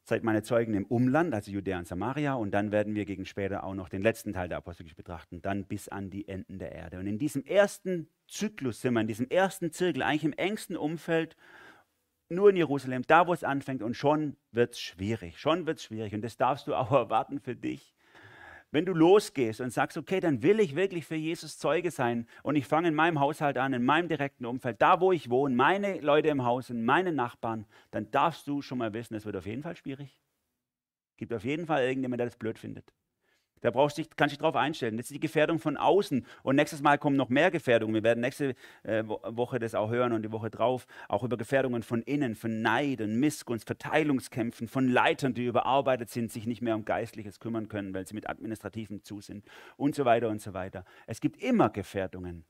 [0.06, 3.64] Seid meine Zeugen im Umland, also Judäa und Samaria, und dann werden wir gegen später
[3.64, 6.98] auch noch den letzten Teil der Apostelgeschichte betrachten, dann bis an die Enden der Erde.
[6.98, 11.36] Und in diesem ersten Zyklus sind wir, in diesem ersten Zirkel, eigentlich im engsten Umfeld,
[12.28, 15.84] nur in Jerusalem, da wo es anfängt, und schon wird es schwierig, schon wird es
[15.84, 16.14] schwierig.
[16.14, 17.93] Und das darfst du auch erwarten für dich.
[18.74, 22.56] Wenn du losgehst und sagst, okay, dann will ich wirklich für Jesus Zeuge sein und
[22.56, 26.00] ich fange in meinem Haushalt an, in meinem direkten Umfeld, da wo ich wohne, meine
[26.00, 29.46] Leute im Haus und meine Nachbarn, dann darfst du schon mal wissen, es wird auf
[29.46, 30.18] jeden Fall schwierig.
[31.12, 32.92] Es gibt auf jeden Fall irgendjemand, der das blöd findet.
[33.64, 34.98] Da brauchst dich, kannst du dich drauf einstellen.
[34.98, 36.26] Das ist die Gefährdung von außen.
[36.42, 37.94] Und nächstes Mal kommen noch mehr Gefährdungen.
[37.94, 40.86] Wir werden nächste äh, Woche das auch hören und die Woche drauf.
[41.08, 46.30] Auch über Gefährdungen von innen, von Neid und Missgunst, Verteilungskämpfen, von Leitern, die überarbeitet sind,
[46.30, 49.46] sich nicht mehr um Geistliches kümmern können, weil sie mit Administrativen zu sind
[49.78, 50.84] und so weiter und so weiter.
[51.06, 52.44] Es gibt immer Gefährdungen.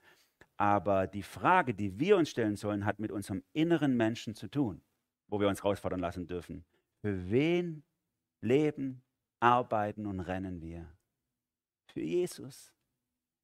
[0.57, 4.83] Aber die Frage, die wir uns stellen sollen, hat mit unserem inneren Menschen zu tun,
[5.29, 6.65] wo wir uns herausfordern lassen dürfen.
[7.03, 7.85] Für wen
[8.41, 9.05] leben,
[9.39, 10.94] arbeiten und rennen wir?
[11.95, 12.73] Für Jesus.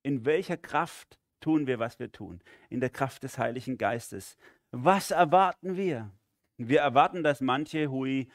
[0.03, 2.43] In welcher Kraft tun wir, was wir tun?
[2.69, 4.37] In der Kraft des Heiligen Geistes.
[4.73, 6.11] Was erwarten wir?
[6.59, 8.29] Wir erwarten, dass manche Hui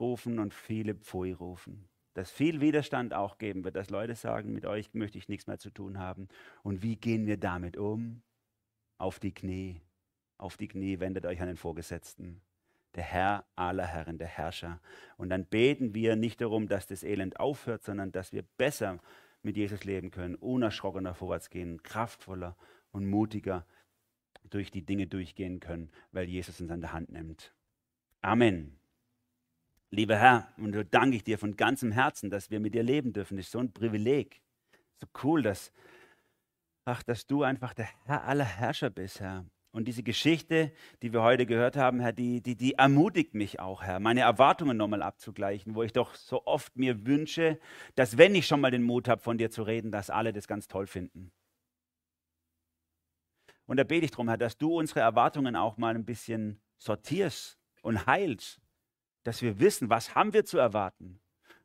[0.00, 1.88] rufen und viele Pfui rufen.
[2.14, 5.58] Dass viel Widerstand auch geben wird, dass Leute sagen, mit euch möchte ich nichts mehr
[5.58, 6.28] zu tun haben.
[6.62, 8.22] Und wie gehen wir damit um?
[8.96, 9.80] Auf die Knie.
[10.38, 12.40] Auf die Knie wendet euch an den Vorgesetzten.
[12.94, 14.80] Der Herr aller Herren, der Herrscher.
[15.16, 18.98] Und dann beten wir nicht darum, dass das Elend aufhört, sondern dass wir besser
[19.42, 22.56] mit Jesus leben können, unerschrockener vorwärts gehen, kraftvoller
[22.90, 23.66] und mutiger
[24.50, 27.54] durch die Dinge durchgehen können, weil Jesus uns an der Hand nimmt.
[28.20, 28.78] Amen.
[29.90, 33.12] Lieber Herr, und so danke ich dir von ganzem Herzen, dass wir mit dir leben
[33.12, 33.36] dürfen.
[33.36, 34.42] Das ist so ein Privileg.
[35.00, 35.72] So cool, dass,
[36.84, 39.46] ach, dass du einfach der Herr aller Herrscher bist, Herr.
[39.78, 40.72] Und diese Geschichte,
[41.02, 44.76] die wir heute gehört haben, Herr, die, die, die ermutigt mich auch, Herr, meine Erwartungen
[44.76, 47.60] nochmal abzugleichen, wo ich doch so oft mir wünsche,
[47.94, 50.48] dass wenn ich schon mal den Mut habe, von dir zu reden, dass alle das
[50.48, 51.30] ganz toll finden.
[53.66, 57.56] Und da bete ich darum, Herr, dass du unsere Erwartungen auch mal ein bisschen sortierst
[57.82, 58.60] und heilst,
[59.22, 61.20] dass wir wissen, was haben wir zu erwarten.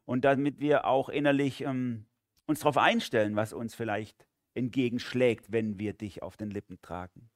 [0.05, 2.05] Und damit wir auch innerlich ähm,
[2.45, 7.32] uns darauf einstellen, was uns vielleicht entgegenschlägt, wenn wir dich auf den Lippen tragen.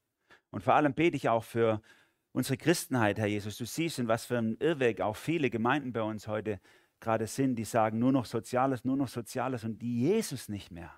[0.58, 1.84] Und vor allem bete ich auch für
[2.32, 3.60] unsere Christenheit, Herr Jesus.
[3.60, 6.60] Du siehst, in was für einem Irrweg auch viele Gemeinden bei uns heute
[6.99, 10.91] gerade sind, die sagen, nur noch Soziales, nur noch Soziales und die Jesus nicht mehr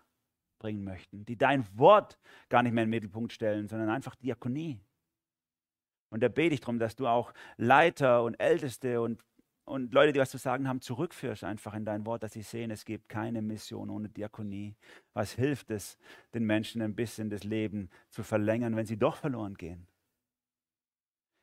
[0.60, 4.80] bringen möchten, die dein Wort gar nicht mehr in den Mittelpunkt stellen, sondern einfach Diakonie.
[6.10, 9.22] Und da bete ich darum, dass du auch Leiter und Älteste und
[9.70, 12.72] und Leute, die was zu sagen haben, zurückführst einfach in dein Wort, dass sie sehen,
[12.72, 14.76] es gibt keine Mission ohne Diakonie.
[15.14, 16.00] Was hilft es,
[16.34, 19.88] den Menschen ein bisschen das Leben zu verlängern, wenn sie doch verloren gehen?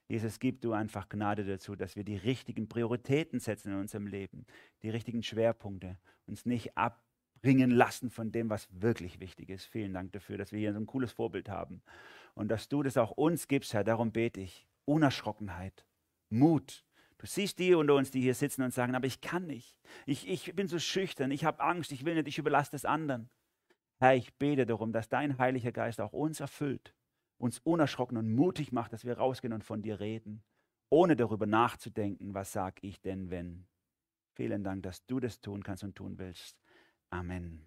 [0.09, 4.45] Jesus, gib du einfach Gnade dazu, dass wir die richtigen Prioritäten setzen in unserem Leben,
[4.83, 5.97] die richtigen Schwerpunkte,
[6.27, 9.66] uns nicht abbringen lassen von dem, was wirklich wichtig ist.
[9.66, 11.81] Vielen Dank dafür, dass wir hier so ein cooles Vorbild haben
[12.35, 13.85] und dass du das auch uns gibst, Herr.
[13.85, 14.66] Darum bete ich.
[14.85, 15.85] Unerschrockenheit,
[16.29, 16.85] Mut,
[17.19, 19.79] Du siehst die unter uns, die hier sitzen und sagen, aber ich kann nicht.
[20.05, 23.31] Ich, ich bin so schüchtern, ich habe Angst, ich will nicht, ich überlasse es anderen.
[23.99, 26.95] Herr, ich bete darum, dass dein Heiliger Geist auch uns erfüllt,
[27.39, 30.43] uns unerschrocken und mutig macht, dass wir rausgehen und von dir reden,
[30.91, 33.67] ohne darüber nachzudenken, was sag ich denn, wenn.
[34.35, 36.59] Vielen Dank, dass du das tun kannst und tun willst.
[37.09, 37.67] Amen.